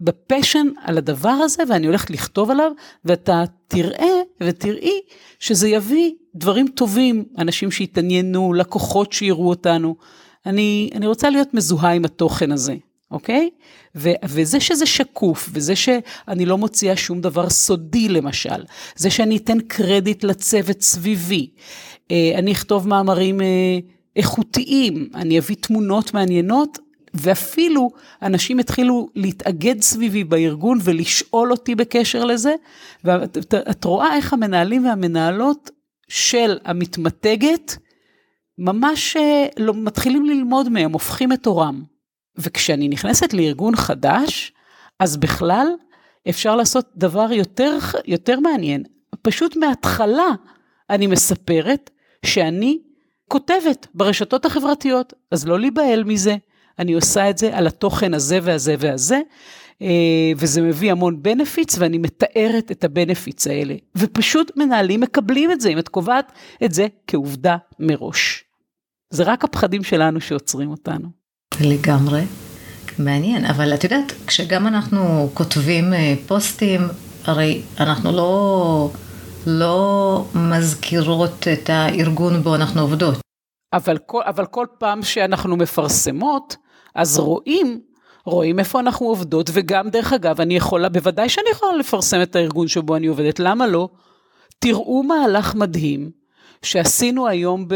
בפשן 0.00 0.66
על 0.82 0.98
הדבר 0.98 1.28
הזה 1.28 1.62
ואני 1.68 1.86
הולכת 1.86 2.10
לכתוב 2.10 2.50
עליו 2.50 2.72
ואתה 3.04 3.44
תראה 3.68 4.20
ותראי 4.40 5.00
שזה 5.38 5.68
יביא 5.68 6.12
דברים 6.34 6.68
טובים, 6.68 7.24
אנשים 7.38 7.70
שיתעניינו, 7.70 8.52
לקוחות 8.52 9.12
שיראו 9.12 9.48
אותנו. 9.48 9.96
אני, 10.46 10.90
אני 10.94 11.06
רוצה 11.06 11.30
להיות 11.30 11.54
מזוהה 11.54 11.92
עם 11.92 12.04
התוכן 12.04 12.52
הזה, 12.52 12.74
אוקיי? 13.14 13.50
ו, 13.96 14.10
וזה 14.24 14.60
שזה 14.60 14.86
שקוף, 14.86 15.48
וזה 15.52 15.76
שאני 15.76 16.46
לא 16.46 16.58
מוציאה 16.58 16.96
שום 16.96 17.20
דבר 17.20 17.50
סודי 17.50 18.08
למשל, 18.08 18.64
זה 18.96 19.10
שאני 19.10 19.36
אתן 19.36 19.60
קרדיט 19.60 20.24
לצוות 20.24 20.80
סביבי, 20.80 21.50
אה, 22.10 22.32
אני 22.34 22.52
אכתוב 22.52 22.88
מאמרים 22.88 23.40
אה, 23.40 23.78
איכותיים, 24.16 25.08
אני 25.14 25.38
אביא 25.38 25.56
תמונות 25.60 26.14
מעניינות, 26.14 26.78
ואפילו 27.14 27.90
אנשים 28.22 28.58
התחילו 28.58 29.08
להתאגד 29.14 29.80
סביבי 29.80 30.24
בארגון 30.24 30.78
ולשאול 30.82 31.50
אותי 31.50 31.74
בקשר 31.74 32.24
לזה, 32.24 32.54
ואת 33.04 33.84
רואה 33.84 34.16
איך 34.16 34.32
המנהלים 34.32 34.86
והמנהלות 34.86 35.70
של 36.08 36.58
המתמתגת, 36.64 37.76
ממש 38.58 39.16
אה, 39.16 39.46
לא, 39.58 39.74
מתחילים 39.74 40.26
ללמוד 40.26 40.68
מהם, 40.68 40.92
הופכים 40.92 41.32
את 41.32 41.46
עורם. 41.46 41.93
וכשאני 42.38 42.88
נכנסת 42.88 43.32
לארגון 43.32 43.76
חדש, 43.76 44.52
אז 45.00 45.16
בכלל 45.16 45.66
אפשר 46.28 46.56
לעשות 46.56 46.90
דבר 46.96 47.32
יותר, 47.32 47.78
יותר 48.06 48.40
מעניין. 48.40 48.82
פשוט 49.22 49.56
מההתחלה 49.56 50.28
אני 50.90 51.06
מספרת 51.06 51.90
שאני 52.26 52.78
כותבת 53.28 53.86
ברשתות 53.94 54.44
החברתיות, 54.44 55.12
אז 55.30 55.46
לא 55.46 55.60
להיבהל 55.60 56.04
מזה. 56.04 56.36
אני 56.78 56.92
עושה 56.92 57.30
את 57.30 57.38
זה 57.38 57.56
על 57.56 57.66
התוכן 57.66 58.14
הזה 58.14 58.38
והזה 58.42 58.74
והזה, 58.78 59.20
אה, 59.82 60.32
וזה 60.36 60.62
מביא 60.62 60.92
המון 60.92 61.22
בנפיץ, 61.22 61.78
ואני 61.78 61.98
מתארת 61.98 62.70
את 62.70 62.84
הבנפיץ 62.84 63.46
האלה. 63.46 63.74
ופשוט 63.96 64.56
מנהלים 64.56 65.00
מקבלים 65.00 65.52
את 65.52 65.60
זה, 65.60 65.68
אם 65.68 65.78
את 65.78 65.88
קובעת 65.88 66.32
את 66.64 66.74
זה 66.74 66.86
כעובדה 67.06 67.56
מראש. 67.78 68.44
זה 69.10 69.22
רק 69.22 69.44
הפחדים 69.44 69.84
שלנו 69.84 70.20
שעוצרים 70.20 70.70
אותנו. 70.70 71.23
לגמרי. 71.60 72.24
מעניין, 72.98 73.44
אבל 73.44 73.74
את 73.74 73.84
יודעת, 73.84 74.12
כשגם 74.26 74.66
אנחנו 74.66 75.30
כותבים 75.34 75.92
אה, 75.92 76.14
פוסטים, 76.26 76.80
הרי 77.24 77.62
אנחנו 77.80 78.12
לא, 78.12 78.90
לא 79.46 80.24
מזכירות 80.34 81.48
את 81.52 81.70
הארגון 81.70 82.42
בו 82.42 82.54
אנחנו 82.54 82.80
עובדות. 82.80 83.18
אבל 83.72 83.98
כל, 84.06 84.20
אבל 84.24 84.46
כל 84.46 84.66
פעם 84.78 85.02
שאנחנו 85.02 85.56
מפרסמות, 85.56 86.56
אז 86.94 87.18
רואים, 87.18 87.80
רואים 88.26 88.58
איפה 88.58 88.80
אנחנו 88.80 89.06
עובדות, 89.06 89.50
וגם 89.52 89.88
דרך 89.88 90.12
אגב, 90.12 90.40
אני 90.40 90.56
יכולה, 90.56 90.88
בוודאי 90.88 91.28
שאני 91.28 91.50
יכולה 91.52 91.76
לפרסם 91.76 92.22
את 92.22 92.36
הארגון 92.36 92.68
שבו 92.68 92.96
אני 92.96 93.06
עובדת, 93.06 93.40
למה 93.40 93.66
לא? 93.66 93.88
תראו 94.58 95.02
מהלך 95.02 95.54
מדהים 95.54 96.10
שעשינו 96.62 97.28
היום 97.28 97.68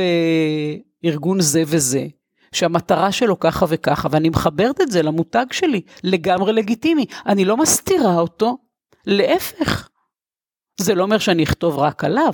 בארגון 1.03 1.41
זה 1.41 1.63
וזה, 1.67 2.07
שהמטרה 2.53 3.13
שלו 3.13 3.39
ככה 3.39 3.67
וככה, 3.69 4.09
ואני 4.11 4.29
מחברת 4.29 4.81
את 4.81 4.91
זה 4.91 5.03
למותג 5.03 5.47
שלי, 5.53 5.81
לגמרי 6.05 6.53
לגיטימי. 6.53 7.07
אני 7.27 7.45
לא 7.45 7.57
מסתירה 7.57 8.15
אותו, 8.15 8.59
להפך. 9.07 9.89
זה 10.81 10.95
לא 10.95 11.03
אומר 11.03 11.19
שאני 11.19 11.45
אכתוב 11.45 11.79
רק 11.79 12.05
עליו, 12.05 12.33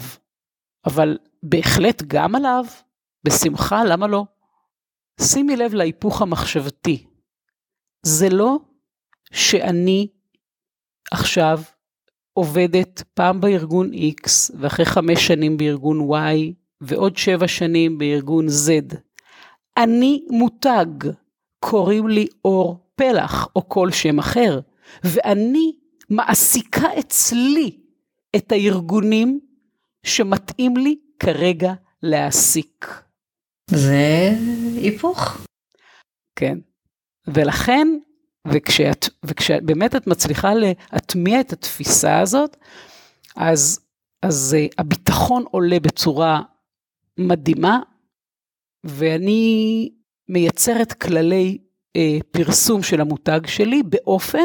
אבל 0.87 1.19
בהחלט 1.43 2.03
גם 2.07 2.35
עליו, 2.35 2.65
בשמחה, 3.25 3.85
למה 3.85 4.07
לא? 4.07 4.25
שימי 5.21 5.57
לב 5.57 5.75
להיפוך 5.75 6.23
המחשבתי. 6.23 7.07
זה 8.07 8.29
לא 8.29 8.59
שאני 9.33 10.09
עכשיו 11.13 11.61
עובדת 12.33 13.03
פעם 13.15 13.41
בארגון 13.41 13.91
X 13.93 14.29
ואחרי 14.61 14.85
חמש 14.85 15.27
שנים 15.27 15.57
בארגון 15.57 16.11
Y 16.11 16.53
ועוד 16.81 17.17
שבע 17.17 17.49
שנים 17.49 17.99
בארגון 17.99 18.47
Z. 18.47 18.97
אני 19.77 20.25
מותג, 20.31 20.87
קוראים 21.61 22.09
לי 22.09 22.27
אור 22.45 22.79
פלח 22.95 23.49
או 23.57 23.69
כל 23.69 23.91
שם 23.91 24.19
אחר, 24.19 24.61
ואני 25.05 25.73
מעסיקה 26.11 26.99
אצלי 26.99 27.79
את 28.37 28.53
הארגונים 28.53 29.41
שמתאים 30.07 30.77
לי 30.77 30.97
כרגע 31.19 31.73
להעסיק. 32.03 33.03
זה 33.71 34.31
היפוך. 34.77 35.47
כן. 36.37 36.59
ולכן, 37.27 37.89
וכשאת, 38.49 39.09
וכשבאמת 39.25 39.97
את 39.97 40.07
מצליחה 40.07 40.55
להטמיע 40.55 41.41
את 41.41 41.53
התפיסה 41.53 42.21
הזאת, 42.21 42.57
אז, 43.37 43.81
אז 44.23 44.57
uh, 44.57 44.75
הביטחון 44.79 45.45
עולה 45.51 45.81
בצורה 45.81 46.43
מדהימה, 47.19 47.81
ואני 48.85 49.89
מייצרת 50.29 50.93
כללי 50.93 51.59
uh, 51.59 52.01
פרסום 52.31 52.83
של 52.83 53.01
המותג 53.01 53.41
שלי 53.47 53.83
באופן 53.83 54.45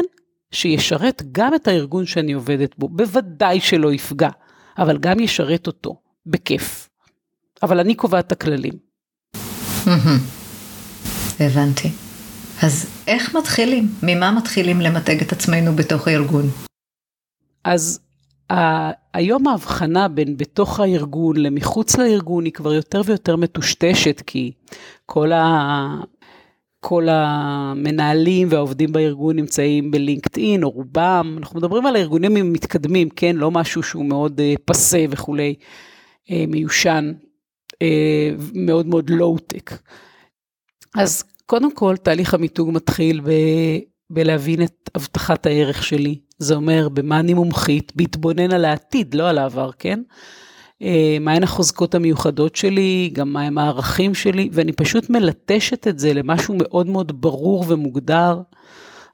שישרת 0.50 1.22
גם 1.32 1.54
את 1.54 1.68
הארגון 1.68 2.06
שאני 2.06 2.32
עובדת 2.32 2.78
בו, 2.78 2.88
בוודאי 2.88 3.60
שלא 3.60 3.92
יפגע, 3.92 4.28
אבל 4.78 4.98
גם 4.98 5.20
ישרת 5.20 5.66
אותו, 5.66 6.00
בכיף. 6.26 6.88
אבל 7.62 7.80
אני 7.80 7.94
קובעת 7.94 8.26
את 8.26 8.32
הכללים. 8.32 8.72
הבנתי. 11.40 11.88
אז 12.62 12.86
איך 13.06 13.34
מתחילים? 13.36 13.88
ממה 14.02 14.30
מתחילים 14.30 14.80
למתג 14.80 15.20
את 15.20 15.32
עצמנו 15.32 15.72
בתוך 15.72 16.08
הארגון? 16.08 16.50
אז 17.64 18.00
היום 19.14 19.48
ההבחנה 19.48 20.08
בין 20.08 20.36
בתוך 20.36 20.80
הארגון 20.80 21.36
למחוץ 21.36 21.96
לארגון 21.96 22.44
היא 22.44 22.52
כבר 22.52 22.74
יותר 22.74 23.00
ויותר 23.04 23.36
מטושטשת, 23.36 24.22
כי 24.26 24.52
כל, 25.06 25.32
ה- 25.32 26.00
כל 26.80 27.06
המנהלים 27.10 28.48
והעובדים 28.50 28.92
בארגון 28.92 29.36
נמצאים 29.36 29.90
בלינקדאין, 29.90 30.62
או 30.64 30.70
רובם, 30.70 31.36
אנחנו 31.38 31.58
מדברים 31.58 31.86
על 31.86 31.96
הארגונים 31.96 32.36
המתקדמים, 32.36 33.08
כן? 33.10 33.36
לא 33.36 33.50
משהו 33.50 33.82
שהוא 33.82 34.04
מאוד 34.04 34.40
uh, 34.40 34.60
פסה 34.64 35.04
וכולי, 35.10 35.54
uh, 36.26 36.30
מיושן. 36.48 37.12
אה, 37.82 38.30
מאוד 38.54 38.86
מאוד 38.86 39.10
לואו-טק. 39.10 39.70
אז 40.96 41.24
קודם 41.46 41.74
כל, 41.74 41.96
תהליך 41.96 42.34
המיתוג 42.34 42.70
מתחיל 42.72 43.20
בלהבין 44.10 44.62
את 44.62 44.90
הבטחת 44.94 45.46
הערך 45.46 45.84
שלי. 45.84 46.18
זה 46.38 46.54
אומר, 46.54 46.88
במה 46.88 47.20
אני 47.20 47.34
מומחית, 47.34 47.92
בהתבונן 47.96 48.52
על 48.52 48.64
העתיד, 48.64 49.14
לא 49.14 49.28
על 49.28 49.38
העבר, 49.38 49.70
כן? 49.78 50.00
אה, 50.82 51.16
מהן 51.20 51.42
החוזקות 51.42 51.94
המיוחדות 51.94 52.56
שלי, 52.56 53.10
גם 53.12 53.32
מהם 53.32 53.58
הערכים 53.58 54.14
שלי, 54.14 54.48
ואני 54.52 54.72
פשוט 54.72 55.10
מלטשת 55.10 55.88
את 55.88 55.98
זה 55.98 56.14
למשהו 56.14 56.54
מאוד 56.58 56.86
מאוד 56.86 57.20
ברור 57.20 57.64
ומוגדר. 57.68 58.40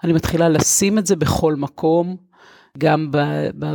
אני 0.04 0.12
מתחילה 0.12 0.48
לשים 0.48 0.98
את 0.98 1.06
זה 1.06 1.16
בכל 1.16 1.54
מקום, 1.54 2.16
גם 2.78 3.10
ב, 3.10 3.18
ב, 3.58 3.66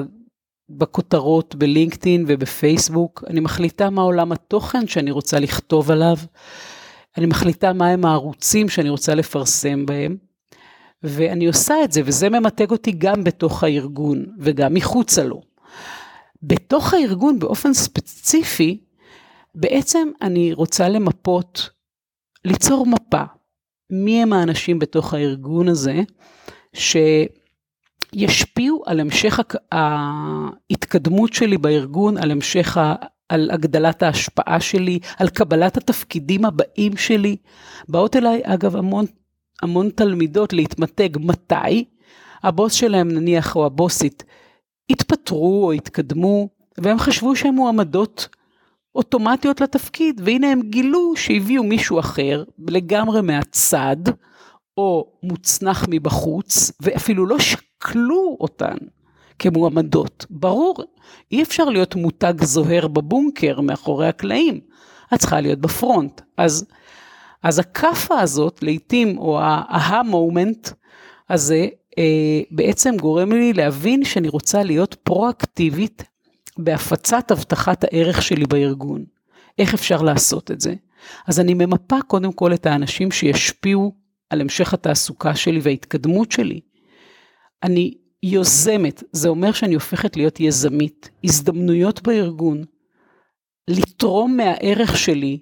בכותרות 0.70 1.56
בלינקדאין 1.56 2.26
ובפייסבוק, 2.28 3.24
אני 3.28 3.40
מחליטה 3.40 3.90
מה 3.90 4.02
עולם 4.02 4.32
התוכן 4.32 4.88
שאני 4.88 5.12
רוצה 5.12 5.40
לכתוב 5.40 5.92
עליו, 5.92 6.18
אני 7.18 7.26
מחליטה 7.26 7.74
מהם 7.74 8.06
הערוצים 8.06 8.70
שאני 8.70 8.90
רוצה 8.90 9.16
לפרסם 9.16 9.86
בהם, 9.86 10.18
ואני 11.04 11.48
עושה 11.48 11.84
את 11.84 11.92
זה, 11.92 12.02
וזה 12.06 12.30
ממתג 12.30 12.72
אותי 12.72 12.92
גם 12.92 13.24
בתוך 13.24 13.64
הארגון 13.64 14.26
וגם 14.40 14.74
מחוצה 14.74 15.24
לו. 15.24 15.42
בתוך 16.44 16.94
הארגון 16.94 17.40
באופן 17.40 17.74
ספציפי, 17.74 18.84
בעצם 19.56 20.10
אני 20.22 20.54
רוצה 20.54 20.90
למפות, 20.90 21.70
ליצור 22.46 22.86
מפה, 22.86 23.24
מי 23.90 24.22
הם 24.22 24.34
האנשים 24.34 24.80
בתוך 24.80 25.14
הארגון 25.14 25.68
הזה, 25.68 26.00
ש... 26.74 26.98
ישפיעו 28.14 28.84
על 28.86 29.00
המשך 29.00 29.40
ההתקדמות 29.72 31.34
שלי 31.34 31.58
בארגון, 31.58 32.18
על 32.18 32.32
המשך, 32.32 32.78
ה, 32.78 32.96
על 33.30 33.52
הגדלת 33.52 34.04
ההשפעה 34.04 34.60
שלי, 34.60 35.00
על 35.18 35.30
קבלת 35.30 35.78
התפקידים 35.78 36.46
הבאים 36.46 36.98
שלי. 36.98 37.36
באות 37.90 38.16
אליי, 38.16 38.42
אגב, 38.44 38.76
המון, 38.76 39.06
המון 39.62 39.90
תלמידות 39.90 40.54
להתמתג 40.54 41.10
מתי 41.18 41.86
הבוס 42.44 42.74
שלהם 42.74 43.12
נניח, 43.12 43.56
או 43.56 43.66
הבוסית, 43.66 44.24
התפטרו 44.90 45.64
או 45.66 45.72
התקדמו, 45.72 46.50
והם 46.78 47.00
חשבו 47.00 47.36
שהן 47.36 47.56
מועמדות 47.56 48.28
אוטומטיות 48.96 49.62
לתפקיד, 49.62 50.22
והנה 50.24 50.52
הם 50.52 50.62
גילו 50.62 51.14
שהביאו 51.16 51.64
מישהו 51.64 52.00
אחר 52.00 52.44
לגמרי 52.68 53.22
מהצד, 53.22 53.98
או 54.78 55.12
מוצנח 55.24 55.86
מבחוץ, 55.90 56.72
ואפילו 56.82 57.26
לא 57.26 57.40
שקלו 57.40 58.38
אותן 58.40 58.78
כמועמדות. 59.40 60.26
ברור, 60.30 60.76
אי 61.32 61.44
אפשר 61.44 61.66
להיות 61.66 61.96
מותג 61.96 62.34
זוהר 62.44 62.88
בבונקר 62.88 63.62
מאחורי 63.62 64.08
הקלעים, 64.08 64.60
את 65.14 65.20
צריכה 65.20 65.42
להיות 65.42 65.60
בפרונט. 65.60 66.22
אז, 66.38 66.66
אז 67.44 67.60
הכאפה 67.60 68.20
הזאת, 68.20 68.64
לעתים, 68.64 69.18
או 69.18 69.40
ההה 69.40 70.04
מומנט 70.04 70.70
הזה, 71.30 71.68
אה, 71.98 72.42
בעצם 72.52 72.98
גורם 72.98 73.32
לי 73.32 73.54
להבין 73.54 74.04
שאני 74.04 74.30
רוצה 74.30 74.64
להיות 74.64 74.96
פרואקטיבית 75.04 76.04
בהפצת 76.58 77.32
הבטחת 77.32 77.84
הערך 77.84 78.22
שלי 78.22 78.46
בארגון. 78.46 79.06
איך 79.60 79.74
אפשר 79.74 80.02
לעשות 80.02 80.52
את 80.52 80.62
זה? 80.62 80.74
אז 81.28 81.40
אני 81.40 81.54
ממפה 81.54 82.02
קודם 82.08 82.32
כל 82.32 82.54
את 82.54 82.66
האנשים 82.66 83.12
שישפיעו 83.12 83.96
על 84.30 84.42
המשך 84.42 84.74
התעסוקה 84.74 85.36
שלי 85.36 85.60
וההתקדמות 85.64 86.32
שלי. 86.32 86.60
אני 87.64 87.94
יוזמת, 88.24 89.04
זה 89.12 89.30
אומר 89.30 89.52
שאני 89.52 89.74
הופכת 89.74 90.18
להיות 90.18 90.40
יזמית, 90.40 91.10
הזדמנויות 91.24 92.02
בארגון, 92.02 92.64
לתרום 93.68 94.38
מהערך 94.38 94.98
שלי 94.98 95.40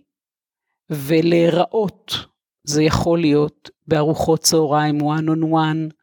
ולהיראות, 0.90 2.16
זה 2.64 2.84
יכול 2.84 3.20
להיות 3.20 3.70
בארוחות 3.88 4.40
צהריים, 4.40 5.02
one 5.02 5.28
on 5.28 5.44
one, 5.44 5.94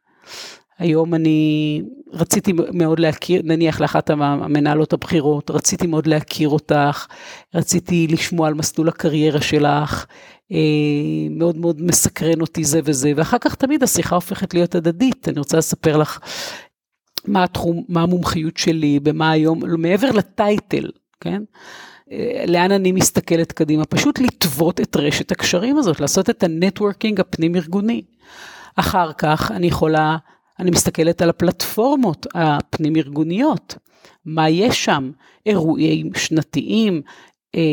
היום 0.79 1.13
אני 1.13 1.81
רציתי 2.13 2.53
מאוד 2.73 2.99
להכיר, 2.99 3.41
נניח 3.45 3.81
לאחת 3.81 4.09
המנהלות 4.09 4.93
הבכירות, 4.93 5.51
רציתי 5.51 5.87
מאוד 5.87 6.07
להכיר 6.07 6.49
אותך, 6.49 7.07
רציתי 7.55 8.07
לשמוע 8.07 8.47
על 8.47 8.53
מסלול 8.53 8.89
הקריירה 8.89 9.41
שלך, 9.41 10.05
אה, 10.51 10.57
מאוד 11.31 11.57
מאוד 11.57 11.81
מסקרן 11.81 12.41
אותי 12.41 12.63
זה 12.63 12.79
וזה, 12.83 13.11
ואחר 13.15 13.37
כך 13.37 13.55
תמיד 13.55 13.83
השיחה 13.83 14.15
הופכת 14.15 14.53
להיות 14.53 14.75
הדדית, 14.75 15.29
אני 15.29 15.39
רוצה 15.39 15.57
לספר 15.57 15.97
לך 15.97 16.19
מה 17.27 17.43
התחום, 17.43 17.83
מה 17.89 18.01
המומחיות 18.01 18.57
שלי, 18.57 18.99
במה 18.99 19.31
היום, 19.31 19.59
מעבר 19.77 20.11
לטייטל, 20.11 20.89
כן? 21.21 21.43
לאן 22.47 22.71
אני 22.71 22.91
מסתכלת 22.91 23.51
קדימה, 23.51 23.85
פשוט 23.85 24.19
לטוות 24.19 24.81
את 24.81 24.95
רשת 24.95 25.31
הקשרים 25.31 25.77
הזאת, 25.77 25.99
לעשות 25.99 26.29
את 26.29 26.43
ה 26.43 26.50
networking 26.50 27.19
הפנים 27.19 27.55
ארגוני. 27.55 28.01
אחר 28.75 29.13
כך 29.13 29.51
אני 29.51 29.67
יכולה 29.67 30.17
אני 30.59 30.71
מסתכלת 30.71 31.21
על 31.21 31.29
הפלטפורמות 31.29 32.27
הפנים-ארגוניות, 32.35 33.75
מה 34.25 34.49
יש 34.49 34.85
שם, 34.85 35.11
אירועים 35.45 36.13
שנתיים, 36.13 37.01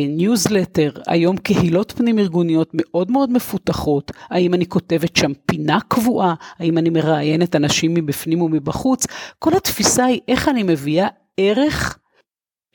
ניוזלטר, 0.08 0.90
אה, 0.96 1.12
היום 1.12 1.36
קהילות 1.36 1.92
פנים-ארגוניות 1.92 2.70
מאוד 2.74 3.10
מאוד 3.10 3.32
מפותחות, 3.32 4.12
האם 4.30 4.54
אני 4.54 4.66
כותבת 4.66 5.16
שם 5.16 5.32
פינה 5.46 5.78
קבועה, 5.88 6.34
האם 6.58 6.78
אני 6.78 6.90
מראיינת 6.90 7.56
אנשים 7.56 7.94
מבפנים 7.94 8.42
ומבחוץ, 8.42 9.06
כל 9.38 9.56
התפיסה 9.56 10.04
היא 10.04 10.20
איך 10.28 10.48
אני 10.48 10.62
מביאה 10.62 11.08
ערך 11.36 11.98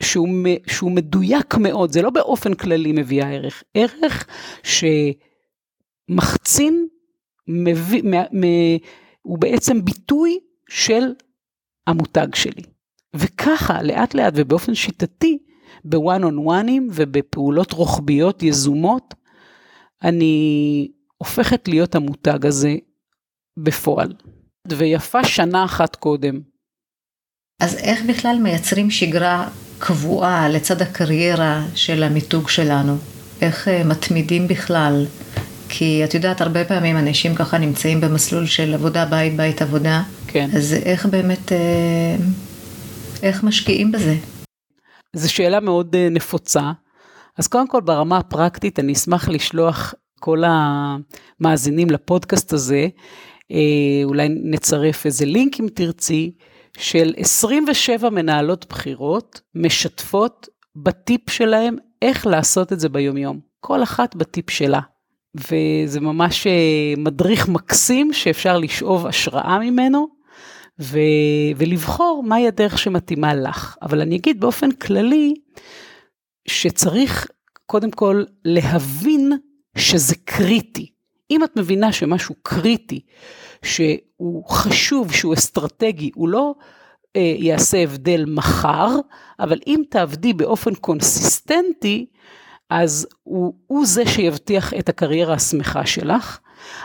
שהוא, 0.01 0.27
שהוא 0.67 0.91
מדויק 0.91 1.55
מאוד, 1.55 1.91
זה 1.91 2.01
לא 2.01 2.09
באופן 2.09 2.53
כללי 2.53 2.91
מביאה 2.91 3.29
ערך, 3.29 3.63
ערך 3.73 4.27
שמחצין, 6.09 6.87
מביא, 7.47 8.03
הוא 9.21 9.37
בעצם 9.37 9.85
ביטוי 9.85 10.39
של 10.69 11.03
המותג 11.87 12.35
שלי. 12.35 12.63
וככה, 13.15 13.83
לאט 13.83 14.13
לאט 14.13 14.33
ובאופן 14.35 14.75
שיטתי, 14.75 15.37
בוואן 15.85 16.23
און 16.23 16.37
וואנים 16.37 16.89
ובפעולות 16.93 17.71
רוחביות 17.71 18.43
יזומות, 18.43 19.13
אני 20.03 20.87
הופכת 21.17 21.67
להיות 21.67 21.95
המותג 21.95 22.45
הזה 22.45 22.75
בפועל. 23.57 24.13
ויפה 24.67 25.23
שנה 25.23 25.65
אחת 25.65 25.95
קודם. 25.95 26.41
אז 27.59 27.77
איך 27.77 28.01
בכלל 28.09 28.37
מייצרים 28.43 28.91
שגרה 28.91 29.49
קבועה 29.79 30.49
לצד 30.49 30.81
הקריירה 30.81 31.63
של 31.75 32.03
המיתוג 32.03 32.49
שלנו? 32.49 32.97
איך 33.41 33.67
אה, 33.67 33.83
מתמידים 33.83 34.47
בכלל? 34.47 35.05
כי 35.69 36.01
את 36.03 36.13
יודעת, 36.13 36.41
הרבה 36.41 36.65
פעמים 36.65 36.97
אנשים 36.97 37.35
ככה 37.35 37.57
נמצאים 37.57 38.01
במסלול 38.01 38.45
של 38.45 38.73
עבודה 38.73 39.05
בית, 39.05 39.35
בית 39.35 39.61
עבודה. 39.61 40.03
כן. 40.27 40.49
אז 40.55 40.73
איך 40.73 41.05
באמת, 41.05 41.51
אה, 41.51 42.15
איך 43.23 43.43
משקיעים 43.43 43.91
בזה? 43.91 44.15
זו 45.15 45.33
שאלה 45.33 45.59
מאוד 45.59 45.95
אה, 45.95 46.07
נפוצה. 46.11 46.71
אז 47.37 47.47
קודם 47.47 47.67
כל, 47.67 47.81
ברמה 47.81 48.17
הפרקטית, 48.17 48.79
אני 48.79 48.93
אשמח 48.93 49.29
לשלוח 49.29 49.93
כל 50.19 50.43
המאזינים 50.45 51.89
לפודקאסט 51.89 52.53
הזה, 52.53 52.87
אולי 54.03 54.27
נצרף 54.43 55.05
איזה 55.05 55.25
לינק 55.25 55.59
אם 55.59 55.67
תרצי, 55.73 56.31
של 56.77 57.13
27 57.17 58.09
מנהלות 58.09 58.65
בחירות 58.69 59.41
משתפות 59.55 60.47
בטיפ 60.75 61.29
שלהם 61.29 61.75
איך 62.01 62.27
לעשות 62.27 62.73
את 62.73 62.79
זה 62.79 62.89
ביומיום. 62.89 63.39
כל 63.59 63.83
אחת 63.83 64.15
בטיפ 64.15 64.49
שלה. 64.49 64.79
וזה 65.35 65.99
ממש 65.99 66.47
אה, 66.47 66.93
מדריך 66.97 67.47
מקסים 67.47 68.13
שאפשר 68.13 68.57
לשאוב 68.57 69.07
השראה 69.07 69.59
ממנו 69.59 70.07
ו... 70.81 70.99
ולבחור 71.57 72.23
מהי 72.27 72.47
הדרך 72.47 72.77
שמתאימה 72.77 73.33
לך. 73.33 73.77
אבל 73.81 74.01
אני 74.01 74.15
אגיד 74.15 74.39
באופן 74.39 74.71
כללי 74.71 75.33
שצריך 76.47 77.27
קודם 77.65 77.91
כל 77.91 78.23
להבין 78.45 79.31
שזה 79.77 80.15
קריטי. 80.25 80.91
אם 81.31 81.43
את 81.43 81.57
מבינה 81.57 81.91
שמשהו 81.91 82.35
קריטי, 82.43 82.99
שהוא 83.63 84.45
חשוב, 84.49 85.13
שהוא 85.13 85.33
אסטרטגי, 85.33 86.11
הוא 86.15 86.29
לא 86.29 86.55
אה, 87.15 87.33
יעשה 87.37 87.83
הבדל 87.83 88.25
מחר, 88.27 88.89
אבל 89.39 89.59
אם 89.67 89.81
תעבדי 89.89 90.33
באופן 90.33 90.75
קונסיסטנטי, 90.75 92.05
אז 92.69 93.07
הוא, 93.23 93.53
הוא 93.67 93.85
זה 93.85 94.05
שיבטיח 94.05 94.73
את 94.73 94.89
הקריירה 94.89 95.33
השמחה 95.33 95.85
שלך, 95.85 96.39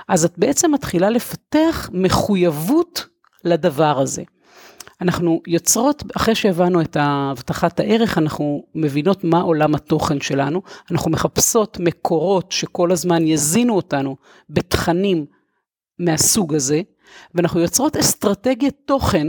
אז 0.08 0.24
את 0.24 0.38
בעצם 0.38 0.72
מתחילה 0.74 1.10
לפתח 1.10 1.90
מחויבות 1.92 3.06
לדבר 3.44 4.00
הזה. 4.00 4.22
אנחנו 5.00 5.42
יוצרות, 5.46 6.02
אחרי 6.16 6.34
שהבנו 6.34 6.80
את 6.80 6.96
הבטחת 7.00 7.80
הערך, 7.80 8.18
אנחנו 8.18 8.64
מבינות 8.74 9.24
מה 9.24 9.40
עולם 9.40 9.74
התוכן 9.74 10.20
שלנו, 10.20 10.62
אנחנו 10.90 11.10
מחפשות 11.10 11.76
מקורות 11.80 12.52
שכל 12.52 12.92
הזמן 12.92 13.26
יזינו 13.26 13.76
אותנו 13.76 14.16
בתכנים 14.50 15.26
מהסוג 15.98 16.54
הזה, 16.54 16.80
ואנחנו 17.34 17.60
יוצרות 17.60 17.96
אסטרטגיית 17.96 18.76
תוכן 18.84 19.26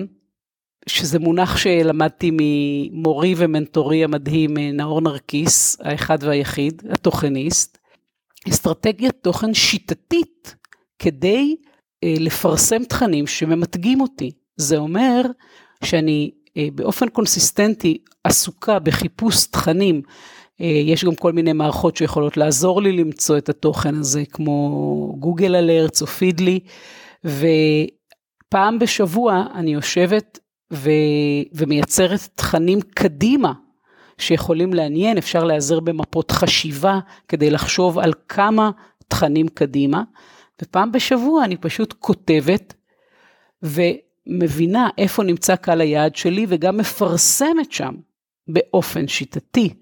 שזה 0.87 1.19
מונח 1.19 1.57
שלמדתי 1.57 2.31
ממורי 2.33 3.33
ומנטורי 3.37 4.03
המדהים 4.03 4.57
אה, 4.57 4.71
נאור 4.71 5.01
נרקיס, 5.01 5.77
האחד 5.81 6.17
והיחיד, 6.21 6.83
התוכניסט, 6.89 7.77
אסטרטגיית 8.49 9.15
תוכן 9.21 9.53
שיטתית 9.53 10.55
כדי 10.99 11.55
אה, 12.03 12.15
לפרסם 12.19 12.83
תכנים 12.83 13.27
שממתגים 13.27 14.01
אותי. 14.01 14.31
זה 14.57 14.77
אומר 14.77 15.21
שאני 15.83 16.31
אה, 16.57 16.67
באופן 16.75 17.09
קונסיסטנטי 17.09 17.97
עסוקה 18.23 18.79
בחיפוש 18.79 19.45
תכנים, 19.45 20.01
אה, 20.61 20.65
יש 20.65 21.05
גם 21.05 21.15
כל 21.15 21.33
מיני 21.33 21.53
מערכות 21.53 21.97
שיכולות 21.97 22.37
לעזור 22.37 22.81
לי 22.81 22.91
למצוא 22.91 23.37
את 23.37 23.49
התוכן 23.49 23.95
הזה, 23.95 24.23
כמו 24.31 25.15
גוגל 25.19 25.55
אלרטס 25.55 26.01
או 26.01 26.07
פידלי, 26.07 26.59
ופעם 27.25 28.79
בשבוע 28.79 29.43
אני 29.55 29.73
יושבת 29.73 30.39
ו, 30.73 30.89
ומייצרת 31.53 32.19
תכנים 32.35 32.81
קדימה 32.81 33.53
שיכולים 34.17 34.73
לעניין, 34.73 35.17
אפשר 35.17 35.43
להיעזר 35.43 35.79
במפות 35.79 36.31
חשיבה 36.31 36.99
כדי 37.27 37.49
לחשוב 37.49 37.99
על 37.99 38.13
כמה 38.29 38.71
תכנים 39.07 39.47
קדימה, 39.47 40.03
ופעם 40.61 40.91
בשבוע 40.91 41.43
אני 41.43 41.57
פשוט 41.57 41.93
כותבת 41.99 42.73
ומבינה 44.27 44.89
איפה 44.97 45.23
נמצא 45.23 45.55
קהל 45.55 45.81
היעד 45.81 46.15
שלי 46.15 46.45
וגם 46.49 46.77
מפרסמת 46.77 47.71
שם 47.71 47.95
באופן 48.47 49.07
שיטתי. 49.07 49.73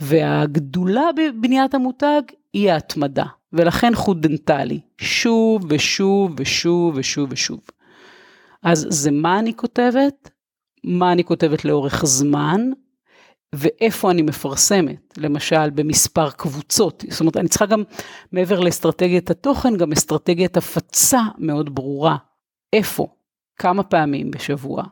והגדולה 0.00 1.04
בבניית 1.16 1.74
המותג 1.74 2.22
היא 2.52 2.70
ההתמדה, 2.70 3.24
ולכן 3.52 3.94
חוט 3.94 4.16
דנטלי, 4.16 4.80
שוב 4.98 5.66
ושוב 5.68 6.34
ושוב 6.38 6.96
ושוב 6.96 7.28
ושוב. 7.32 7.60
אז 8.62 8.86
זה 8.90 9.10
מה 9.10 9.38
אני 9.38 9.54
כותבת, 9.54 10.30
מה 10.84 11.12
אני 11.12 11.24
כותבת 11.24 11.64
לאורך 11.64 12.04
זמן, 12.04 12.70
ואיפה 13.54 14.10
אני 14.10 14.22
מפרסמת, 14.22 15.14
למשל 15.16 15.70
במספר 15.70 16.30
קבוצות. 16.30 17.04
זאת 17.10 17.20
אומרת, 17.20 17.36
אני 17.36 17.48
צריכה 17.48 17.66
גם, 17.66 17.82
מעבר 18.32 18.60
לאסטרטגיית 18.60 19.30
התוכן, 19.30 19.76
גם 19.76 19.92
אסטרטגיית 19.92 20.56
הפצה 20.56 21.20
מאוד 21.38 21.74
ברורה. 21.74 22.16
איפה, 22.72 23.06
כמה 23.58 23.82
פעמים 23.82 24.30
בשבוע, 24.30 24.82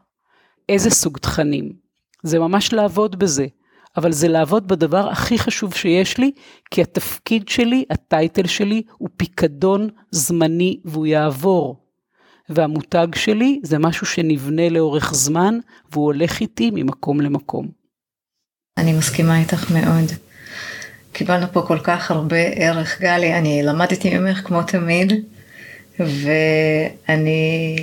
איזה 0.68 0.90
סוג 0.90 1.18
תכנים. 1.18 1.72
זה 2.22 2.38
ממש 2.38 2.72
לעבוד 2.72 3.18
בזה. 3.18 3.46
אבל 3.96 4.12
זה 4.12 4.28
לעבוד 4.28 4.68
בדבר 4.68 5.08
הכי 5.08 5.38
חשוב 5.38 5.74
שיש 5.74 6.18
לי, 6.18 6.30
כי 6.70 6.82
התפקיד 6.82 7.48
שלי, 7.48 7.84
הטייטל 7.90 8.46
שלי, 8.46 8.82
הוא 8.98 9.08
פיקדון 9.16 9.88
זמני 10.10 10.80
והוא 10.84 11.06
יעבור. 11.06 11.82
והמותג 12.48 13.06
שלי 13.14 13.60
זה 13.62 13.78
משהו 13.78 14.06
שנבנה 14.06 14.68
לאורך 14.68 15.14
זמן, 15.14 15.58
והוא 15.92 16.04
הולך 16.04 16.40
איתי 16.40 16.70
ממקום 16.74 17.20
למקום. 17.20 17.68
אני 18.78 18.92
מסכימה 18.92 19.40
איתך 19.40 19.70
מאוד. 19.70 20.12
קיבלנו 21.12 21.46
פה 21.52 21.62
כל 21.62 21.78
כך 21.78 22.10
הרבה 22.10 22.36
ערך, 22.36 23.00
גלי, 23.00 23.34
אני 23.34 23.62
למדתי 23.62 24.18
ממך 24.18 24.38
כמו 24.38 24.62
תמיד, 24.62 25.12
ואני, 25.98 27.76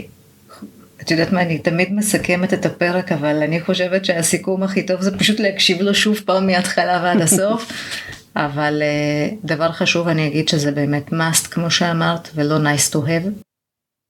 את 1.10 1.12
יודעת 1.12 1.34
מה, 1.34 1.42
אני 1.42 1.60
תמיד 1.60 1.94
מסכמת 1.94 2.54
את 2.54 2.66
הפרק, 2.66 3.12
אבל 3.12 3.44
אני 3.44 3.62
חושבת 3.62 4.06
שהסיכום 4.06 4.64
הכי 4.64 4.84
טוב 4.84 5.02
זה 5.02 5.18
פשוט 5.18 5.40
להקשיב 5.40 5.82
לו 5.82 5.96
שוב 5.96 6.20
פעם 6.26 6.48
מההתחלה 6.48 7.00
ועד 7.04 7.22
הסוף. 7.22 7.72
אבל 8.36 8.82
uh, 8.82 9.36
דבר 9.44 9.72
חשוב 9.72 10.08
אני 10.08 10.28
אגיד 10.28 10.50
שזה 10.50 10.72
באמת 10.72 11.10
must 11.10 11.48
כמו 11.52 11.72
שאמרת 11.72 12.30
ולא 12.36 12.58
nice 12.58 12.94
to 12.94 12.96
have. 12.96 13.28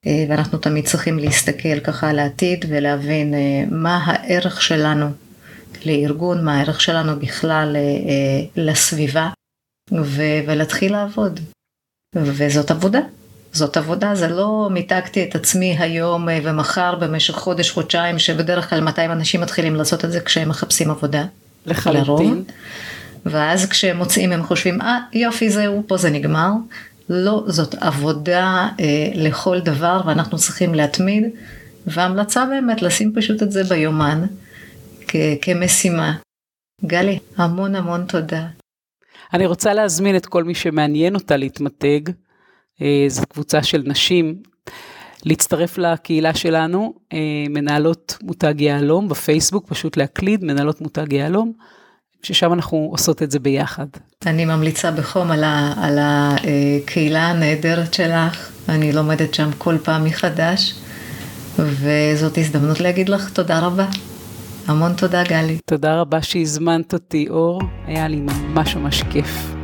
Uh, 0.06 0.10
ואנחנו 0.30 0.58
תמיד 0.58 0.88
צריכים 0.88 1.20
להסתכל 1.20 1.80
ככה 1.80 2.10
על 2.10 2.20
העתיד 2.20 2.66
ולהבין 2.70 3.34
uh, 3.34 3.38
מה 3.74 4.04
הערך 4.06 4.62
שלנו 4.62 5.06
לארגון, 5.86 6.46
מה 6.46 6.58
הערך 6.58 6.82
שלנו 6.82 7.20
בכלל 7.20 7.76
לסביבה 8.56 9.30
ו- 9.92 10.40
ולהתחיל 10.48 10.92
לעבוד. 10.92 11.40
וזאת 12.16 12.72
עבודה. 12.72 13.00
זאת 13.54 13.78
עבודה, 13.78 14.16
זה 14.16 14.28
לא 14.28 14.68
מיתגתי 14.72 15.24
את 15.24 15.36
עצמי 15.36 15.76
היום 15.80 16.30
אה, 16.30 16.40
ומחר 16.44 16.96
במשך 16.96 17.34
חודש, 17.36 17.72
חודשיים, 17.72 18.20
שבדרך 18.20 18.70
כלל 18.70 18.82
200 18.82 19.12
אנשים 19.12 19.42
מתחילים 19.42 19.76
לעשות 19.76 20.06
את 20.06 20.12
זה 20.12 20.20
כשהם 20.20 20.50
מחפשים 20.50 20.92
עבודה. 20.92 21.26
לחלוטין. 21.66 22.44
ואז 23.26 23.66
כשהם 23.66 23.98
מוצאים 23.98 24.32
הם 24.32 24.44
חושבים, 24.44 24.82
אה 24.82 24.98
יופי 25.14 25.50
זהו, 25.50 25.84
פה 25.88 25.98
זה 25.98 26.10
נגמר. 26.10 26.52
לא, 27.10 27.44
זאת 27.48 27.76
עבודה 27.76 28.68
אה, 28.80 28.86
לכל 29.16 29.60
דבר 29.60 30.02
ואנחנו 30.06 30.38
צריכים 30.38 30.76
להתמיד. 30.76 31.24
וההמלצה 31.88 32.46
באמת 32.46 32.82
לשים 32.82 33.14
פשוט 33.16 33.44
את 33.44 33.52
זה 33.52 33.64
ביומן 33.64 34.26
כ- 35.08 35.16
כמשימה. 35.42 36.14
גלי, 36.86 37.20
המון 37.38 37.76
המון 37.76 38.06
תודה. 38.06 38.48
אני 39.34 39.46
רוצה 39.46 39.74
להזמין 39.74 40.16
את 40.16 40.26
כל 40.26 40.44
מי 40.44 40.56
שמעניין 40.56 41.16
אותה 41.16 41.38
להתמתג. 41.38 42.00
אה, 42.82 43.06
זו 43.08 43.22
קבוצה 43.30 43.64
של 43.64 43.84
נשים, 43.86 44.36
להצטרף 45.26 45.78
לקהילה 45.78 46.34
שלנו, 46.34 46.94
אה, 47.14 47.18
מנהלות 47.50 48.18
מותג 48.22 48.62
יהלום 48.62 49.10
בפייסבוק, 49.10 49.68
פשוט 49.68 49.98
להקליד 49.98 50.44
מנהלות 50.44 50.82
מותג 50.82 51.14
יהלום, 51.14 51.52
ששם 52.24 52.54
אנחנו 52.54 52.88
עושות 52.92 53.24
את 53.24 53.32
זה 53.32 53.40
ביחד. 53.40 53.88
אני 54.26 54.46
ממליצה 54.46 54.92
בחום 54.92 55.32
על, 55.32 55.44
ה, 55.44 55.74
על 55.78 56.00
הקהילה 56.02 57.28
הנהדרת 57.28 57.94
שלך, 57.94 58.52
אני 58.70 58.92
לומדת 58.92 59.34
שם 59.34 59.50
כל 59.58 59.78
פעם 59.84 60.06
מחדש, 60.06 60.74
וזאת 61.60 62.38
הזדמנות 62.38 62.80
להגיד 62.80 63.10
לך 63.10 63.30
תודה 63.30 63.60
רבה. 63.60 63.86
המון 64.68 64.94
תודה 64.94 65.24
גלי. 65.24 65.58
תודה 65.66 66.00
רבה 66.02 66.22
שהזמנת 66.22 66.94
אותי 66.94 67.30
אור, 67.30 67.62
היה 67.86 68.08
לי 68.08 68.22
ממש 68.22 68.76
ממש 68.76 69.04
כיף. 69.04 69.59